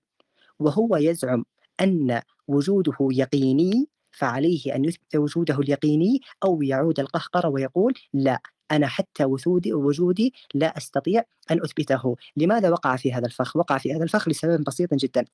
[0.59, 1.45] وهو يزعم
[1.81, 9.25] أن وجوده يقيني فعليه أن يثبت وجوده اليقيني أو يعود القهقرة ويقول لا أنا حتى
[9.25, 12.15] وجودي وجودي لا أستطيع أن أثبته.
[12.37, 15.25] لماذا وقع في هذا الفخ؟ وقع في هذا الفخ لسبب بسيط جدا.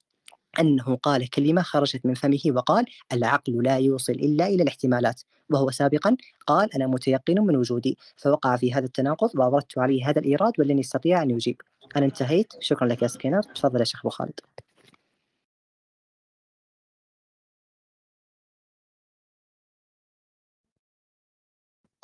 [0.59, 5.21] أنه قال كلمة خرجت من فمه وقال العقل لا يوصل إلا إلى الاحتمالات.
[5.49, 6.17] وهو سابقا
[6.47, 7.97] قال أنا متيقن من وجودي.
[8.17, 11.61] فوقع في هذا التناقض وأوردت عليه هذا الإيراد ولن يستطيع أن يجيب.
[11.95, 12.53] أنا انتهيت.
[12.59, 13.41] شكرا لك يا سكينر.
[13.41, 14.39] تفضل يا شيخ أبو خالد.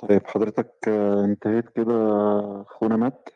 [0.08, 1.94] طيب حضرتك آه، انتهيت كده
[2.62, 3.30] أخونا مات؟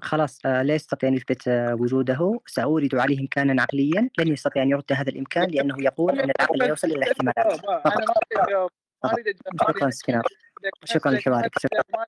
[0.00, 2.40] خلاص آه، لا يستطيع أن يثبت آه، وجوده.
[2.46, 4.10] سأورد عليه إمكانا عقليا.
[4.18, 7.14] لن يستطيع أن يرد هذا الإمكان لأنه يقول أن العقل لا يوصل إلى
[8.36, 8.70] اجاوب
[9.68, 10.22] شكرا سكينر.
[10.84, 12.04] شكرا لحوارك شكرا.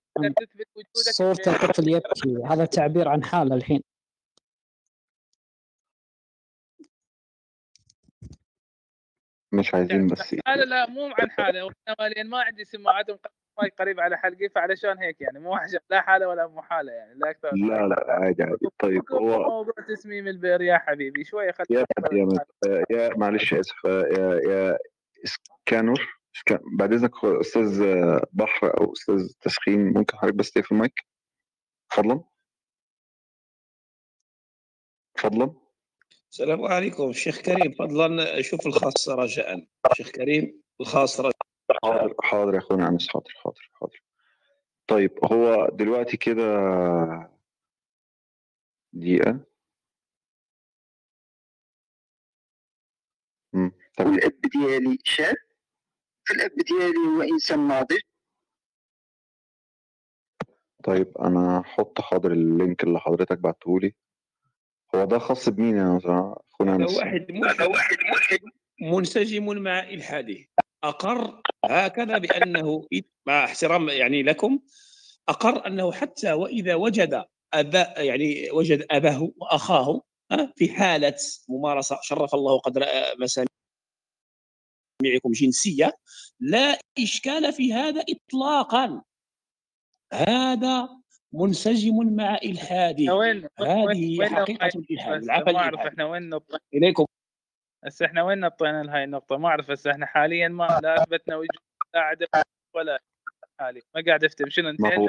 [0.95, 2.43] صورة الطفل يبكي.
[2.47, 3.83] هذا تعبير عن حالة الحين.
[9.53, 13.07] مش عايزين بس حاله لا مو عن حاله وإنما لأن ما عندي سماعات
[13.59, 17.15] ماي قريب على حلقي فعلشان هيك يعني مو عشان لا حالة ولا مو حالة يعني
[17.19, 17.51] لا أكثر.
[17.55, 18.69] لا لا عادي عادي.
[18.79, 22.29] طيب هو موضوع تسميم البير يا حبيبي شوية خلي يا يا
[22.67, 24.79] آه، يا معلش آسف يا يا
[25.25, 27.85] اسكانور اسكان بعد إذنك أستاذ
[28.33, 30.95] بحر أو أستاذ تسخين ممكن حضرتك بس تقفل المايك؟
[31.93, 32.25] فضلا
[35.19, 35.60] فضلا
[36.31, 37.13] السلام عليكم.
[37.13, 39.67] شيخ كريم فضلا شوف الخاص رجاء.
[39.93, 41.33] شيخ كريم الخاص رجاء.
[41.85, 44.03] حاضر حاضر يا اخونا انس حاضر حاضر حاضر.
[44.87, 46.45] طيب هو دلوقتي كده
[48.93, 49.41] دقيقة.
[53.53, 53.73] مم.
[53.97, 54.07] طب.
[54.07, 55.37] والاب ديالي شاب
[56.31, 58.01] الأب ديالي هو إنسان ناضج.
[60.85, 63.95] طيب أنا هحط حاضر اللينك اللي حضرتك بعتهولي.
[64.95, 65.99] هو ده خاص بمين يا
[66.53, 68.39] اخونا هذا واحد ملحد واحد ملحد
[68.81, 70.45] منسجم مع الحاده
[70.85, 72.87] أقر هكذا بأنه
[73.27, 74.59] مع احترام يعني لكم
[75.29, 77.25] أقر أنه حتى وإذا وجد
[77.55, 81.17] ابا يعني وجد أباه وأخاه ها، في حالة
[81.49, 82.85] ممارسة شرف الله قدر
[83.19, 83.51] مسامعكم
[85.33, 85.93] جنسية
[86.41, 89.03] لا إشكال في هذا اطلاقا.
[90.13, 91.00] هذا
[91.33, 96.61] منسجم مع الحاده وين هذه وين حقيقة الإلحاد بس العمل ما أعرف إحنا وين نط
[96.75, 97.05] إليكم.
[97.85, 101.49] هسه إحنا وين نطينا لهاي النقطة؟ ما أعرف هسه إحنا حاليا ما لا أثبتنا وجود
[101.95, 102.27] لا عدم
[102.75, 103.01] ولا
[103.61, 103.83] حالي.
[103.95, 104.51] ما قاعد أفتهم.
[104.51, 105.09] شنو الجاي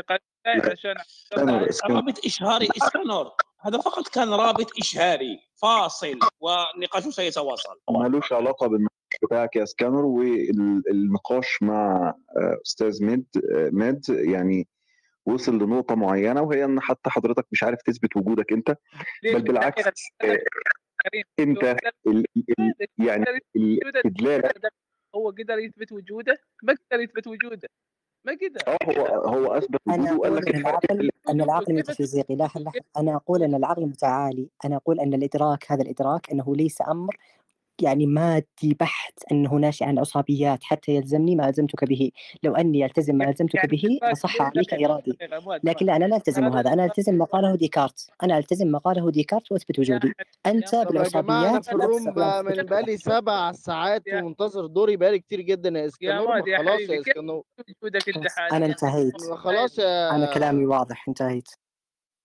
[0.71, 0.95] عشان
[1.29, 5.39] اسكندر رابط إشهاري اسكنور هذا فقط كان رابط إشهاري.
[5.55, 6.19] فاصل.
[6.39, 8.91] والنقاش سيتواصل ملوش علاقة بالنقاش
[9.23, 14.67] بتاعك يا اسكانر والنقاش مع آه، أستاذ ميد آه، ميد يعني
[15.25, 18.75] وصل لنقطة معينة وهي إن حتى حضرتك مش عارف تثبت وجودك أنت
[19.23, 19.83] بل بالعكس
[20.21, 20.37] آه،
[21.39, 21.63] أنت
[22.07, 22.25] ال-
[22.59, 24.51] ال- يعني الاستدلال
[25.15, 27.69] هو قدر يثبت وجوده ما قدر يثبت وجوده
[28.25, 31.41] ما قدر آه هو هو أثبت أنا وجوده وقال أقول لك أن الحاجات العقل أن
[31.41, 34.49] العقل ميتافيزيقي لا لا أنا أقول أن العقل متعالي.
[34.65, 37.17] أنا أقول أن الإدراك هذا الإدراك أنه ليس أمر
[37.81, 42.11] يعني مادي بحت أنه ناشئ عن عصابيات حتى يلزمني ما ألزمتك به.
[42.43, 45.17] لو أني ألتزم ما ألزمتك يعني به لصح عليك إرادي.
[45.63, 46.73] لكن لا أنا لا ألتزم هذا.
[46.73, 48.09] أنا ألتزم ما قاله ديكارت.
[48.23, 50.13] أنا ألتزم ما قاله ديكارت وأثبت وجودي.
[50.45, 55.69] أنت بالعصابيات في الروم لا بقى من بقالي سبع ساعات ومنتظر دوري بقالي كتير جدا
[55.69, 56.57] يا يا خلاص يا
[58.29, 59.21] حاليا أنا انتهيت.
[59.21, 61.07] خلاص يا أنا كلامي واضح.
[61.07, 61.49] انتهيت.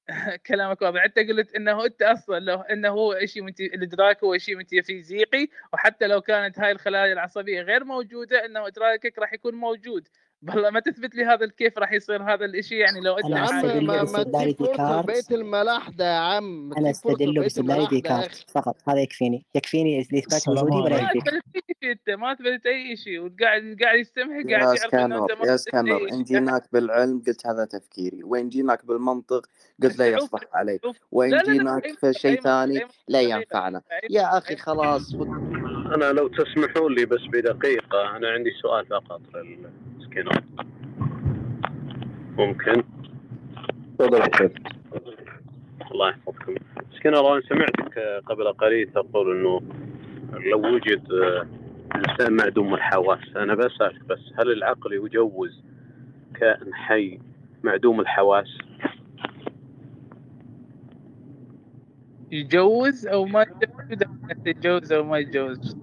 [0.46, 1.02] كلامك واضح.
[1.04, 3.60] أنت قلت إنه أنت أصلا لو إنه هو شيء منت...
[3.60, 9.32] الإدراك هو شيء ميتافيزيقي وحتى لو كانت هاي الخلايا العصبية غير موجودة إنه إدراكك راح
[9.32, 10.08] يكون موجود.
[10.48, 14.02] والله ما تثبت لي هذا الكيف راح يصير هذا الشيء يعني لو انت عم ما,
[14.04, 16.68] ما ديكارت الملاحدة يا عم.
[16.68, 18.44] ما الملاحدة يا ديكارت أخي.
[18.54, 18.76] فقط.
[18.88, 19.46] هذا يكفيني.
[19.54, 23.76] يكفيني السلام وجودي ولا ما يكفيك اثبت اي شيء أنت ما اثبت أي شيء وقاعد
[23.82, 25.56] قاعد يستمح قاعد يا يعرف إنه أنت ما يا
[25.96, 28.24] أي ان شيء جيناك بالعلم قلت هذا تفكيري.
[28.24, 29.46] وين جيناك بالمنطق
[29.82, 30.96] قلت لا يصلح علي شوف.
[31.12, 33.20] وين جيناك أي- في شيء ثاني لا.
[33.20, 33.82] ينفعنا.
[34.10, 35.14] يا أخي أي- خلاص
[35.94, 39.70] أنا لو تسمحون لي بس بدقيقة أنا عندي سؤال فقط للسكينر
[42.38, 42.82] ممكن.
[43.98, 44.50] تفضل يا أستاذ
[45.92, 46.54] الله يحفظكم.
[46.96, 49.62] سكينر أنا سمعتك قبل قليل تقول إنه
[50.32, 51.46] لو وجد آه،
[51.96, 53.36] إنسان معدوم الحواس.
[53.36, 55.62] أنا بسألك بس هل العقل يجوز
[56.34, 57.18] كائن حي
[57.64, 58.58] معدوم الحواس؟
[62.32, 64.08] يجوز أو ما يجوز؟
[64.46, 65.76] يتجوز أو ما يتجوز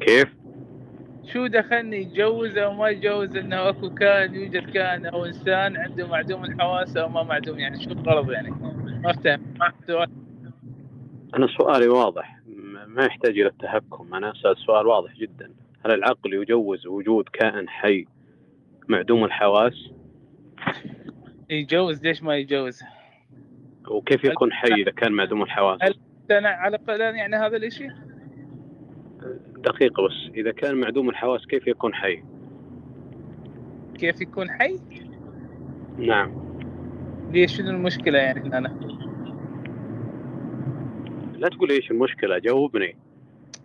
[0.00, 0.39] كيف؟
[1.32, 6.44] شو دخلني يتجوز أو ما يتجوز إنه أكو كائن يوجد كائن أو إنسان عنده معدوم
[6.44, 8.50] الحواس أو ما معدوم يعني شو الغرض يعني؟
[9.04, 9.54] ما أفتهم
[11.34, 12.40] أنا سؤالي واضح
[12.86, 15.50] ما يحتاج إلى التهكم أنا أسأل سؤال واضح جدا.
[15.86, 18.06] هل العقل يجوز وجود كائن حي
[18.88, 19.90] معدوم الحواس؟
[21.50, 22.82] يجوز ليش ما يجوز؟
[23.88, 25.94] وكيف يكون حي إذا كان معدوم الحواس؟ هل
[26.46, 27.88] على الأقل يعني هذا الإشي؟
[29.64, 32.22] دقيقة بس إذا كان معدوم الحواس كيف يكون حي؟
[33.98, 34.80] كيف يكون حي؟
[35.98, 36.50] نعم.
[37.32, 38.68] ليش شنو المشكلة يعني هنا أنا؟
[41.38, 42.96] لا تقول إيش المشكلة جاوبني.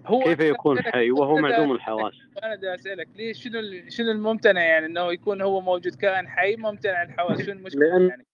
[0.06, 2.14] هو كيف يكون حي؟ وهو معدوم الحواس.
[2.44, 7.04] أنا دا أسألك ليش شنو شنو الممتنع يعني إنه يكون هو موجود كائن حي ممتنع
[7.04, 8.26] الحواس؟ شنو المشكلة لأن- يعني؟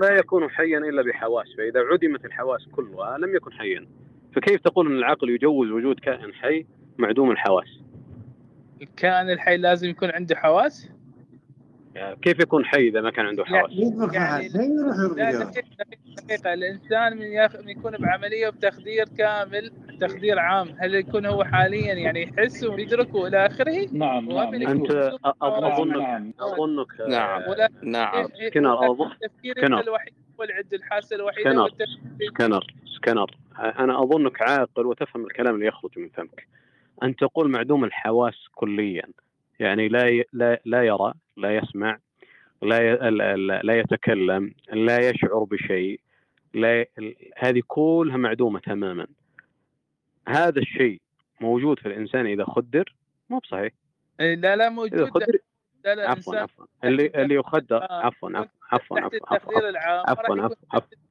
[0.00, 3.86] لا يكون حيا إلا بحواس فإذا عدمت الحواس كلها لم يكن حيا.
[4.34, 6.66] فكيف تقول أن العقل يجوز وجود كائن حي
[6.98, 7.68] معدوم الحواس
[8.82, 10.88] الكائن الحي لازم يكون عنده حواس؟
[11.94, 13.70] يعني كيف يكون حي إذا ما كان عنده حواس
[14.14, 17.30] يعني لا دقيقة دقيقة- دقيقة الإنسان من.
[17.64, 23.46] من يكون بعملية وبتخدير كامل تخدير عام هل يكون هو حاليا يعني يحس ويدرك وإلى
[23.46, 25.12] آخره؟ نعم نعم أنت
[25.42, 26.32] اظنك نعم.
[26.40, 27.42] اظنك نعم
[27.82, 29.78] نعم سكنر اظن التفكير سكنر.
[29.78, 31.50] أنت الوحيد هو اللي عنده الحاسة الوحيدة
[33.58, 36.48] أنا أظنك عاقل وتفهم الكلام اللي يخرج من فمك.
[37.02, 39.02] أن تقول معدوم الحواس كليا
[39.60, 40.24] يعني لا ي...
[40.32, 41.98] لا لا يرى لا يسمع
[42.62, 43.10] لا ي...
[43.10, 46.00] لا- لا يتكلم لا يشعر بشيء
[46.54, 46.86] لا.
[47.36, 49.06] هذه كلها معدومة تماما.
[50.28, 51.00] هذا الشيء
[51.40, 52.94] موجود في الإنسان إذا خدر؟
[53.30, 53.72] مو بصحيح.
[54.20, 55.10] إيه، لا لا موجود.
[55.10, 55.38] خدر
[55.84, 56.66] لا لا عفوا عفوا.
[56.84, 57.82] اللي اللي يخدر.
[57.82, 59.28] آه، عفوا عفوا عفوا عفوا.
[59.30, 60.56] عفوا عفوا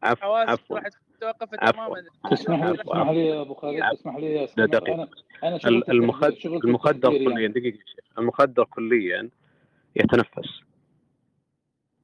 [0.04, 0.78] عفوا حواس عفوا.
[0.80, 0.88] راح
[1.22, 1.72] توقف عفوا.
[1.72, 2.04] تماما.
[2.32, 4.48] تسمح لي تسمح لي يا أبو خالد تسمح لي يا.
[4.58, 5.10] أنا
[5.44, 5.60] أنا
[5.90, 8.06] المخدر التخدير كليا شيخ.
[8.18, 9.30] المخدر كليا
[9.96, 10.62] يتنفس.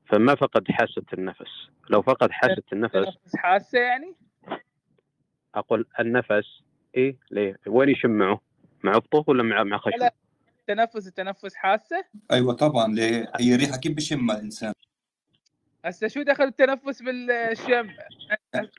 [0.06, 1.70] فما فقد حاسة النفس.
[1.90, 4.16] لو فقد حاسة النفس حاسة يعني؟
[5.56, 6.64] أقول النفس
[6.96, 8.42] إيه؟ ليه؟ وين يشم معه؟
[8.84, 10.12] مع ابطه ولا مع مع خشمه؟
[10.70, 14.74] التنفس التنفس حاسة؟ أيوه طبعا ليه؟ هي ريحة كيف بشمها الإنسان.
[15.86, 17.90] هسه شو دخل التنفس بالشم؟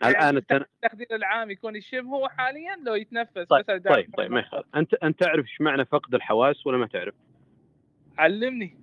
[0.04, 0.64] الآن التن...
[0.84, 4.66] التخدير العام يكون يشم هو حاليا؟ لو يتنفس طيب مثلا طيب طيب ما يخالف.
[4.74, 7.14] أنت أنت تعرف إيش معنى فقد الحواس ولا ما تعرف؟
[8.18, 8.76] علمني.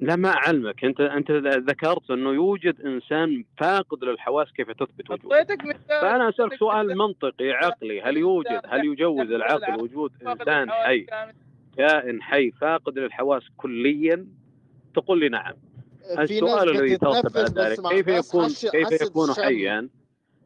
[0.00, 0.84] لا ما أعلمك.
[0.84, 1.30] أنت أنت
[1.70, 5.56] ذكرت إنه يوجد إنسان فاقد للحواس كيف تثبت وجوده.
[5.88, 8.02] فأنا أسألك سؤال منطقي عقلي.
[8.02, 11.06] هل يوجد هل يجوز العقل وجود إنسان حي؟
[11.76, 14.26] كائن حي فاقد للحواس كليا؟
[14.94, 15.54] تقول لي نعم.
[16.04, 19.34] في ناس السؤال الذي يترتب على ذلك كيف يكون كيف يكون.
[19.34, 19.88] حيا؟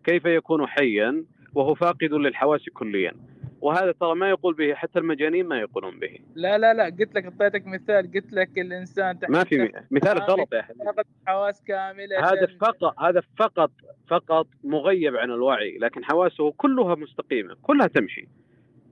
[0.05, 1.25] كيف يكون حيا
[1.55, 3.13] وهو فاقد للحواس كليا؟
[3.61, 6.19] وهذا ترى ما يقول به حتى المجانين ما يقولون به.
[6.35, 8.13] لا لا لا قلت لك أعطيتك مثال.
[8.15, 10.85] قلت لك الإنسان ما في مثال غلط يا حبيبي.
[10.85, 13.71] فقد حواس كاملة هذا فقط هذا فقط
[14.09, 18.29] فقط مغيب عن الوعي لكن حواسه كلها مستقيمة كلها تمشي.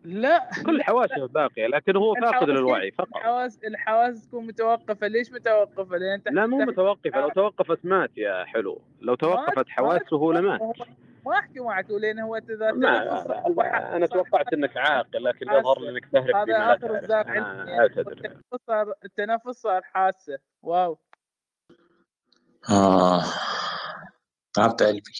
[0.06, 0.50] لا.
[0.66, 3.16] كل حواسه باقية لكن هو فاقد للوعي فقط.
[3.16, 5.06] الحواس الحواس تكون متوقفة.
[5.06, 7.20] ليش متوقفة؟ لأن تحت لا مو متوقفة.
[7.20, 8.82] لو توقفت مات يا حلو.
[9.00, 10.60] لو توقفت حواسه لمات.
[11.26, 16.36] ما أحكي معك ولين هو إذا أنا توقعت إنك عاقل لكن يظهر لي إنك تهرب
[16.36, 20.38] هذا آخر اعتذر التنفس صار التنفس صار حاسة.
[20.62, 20.98] واو.
[22.70, 23.22] آه.
[24.54, 25.12] تعبت قلبي.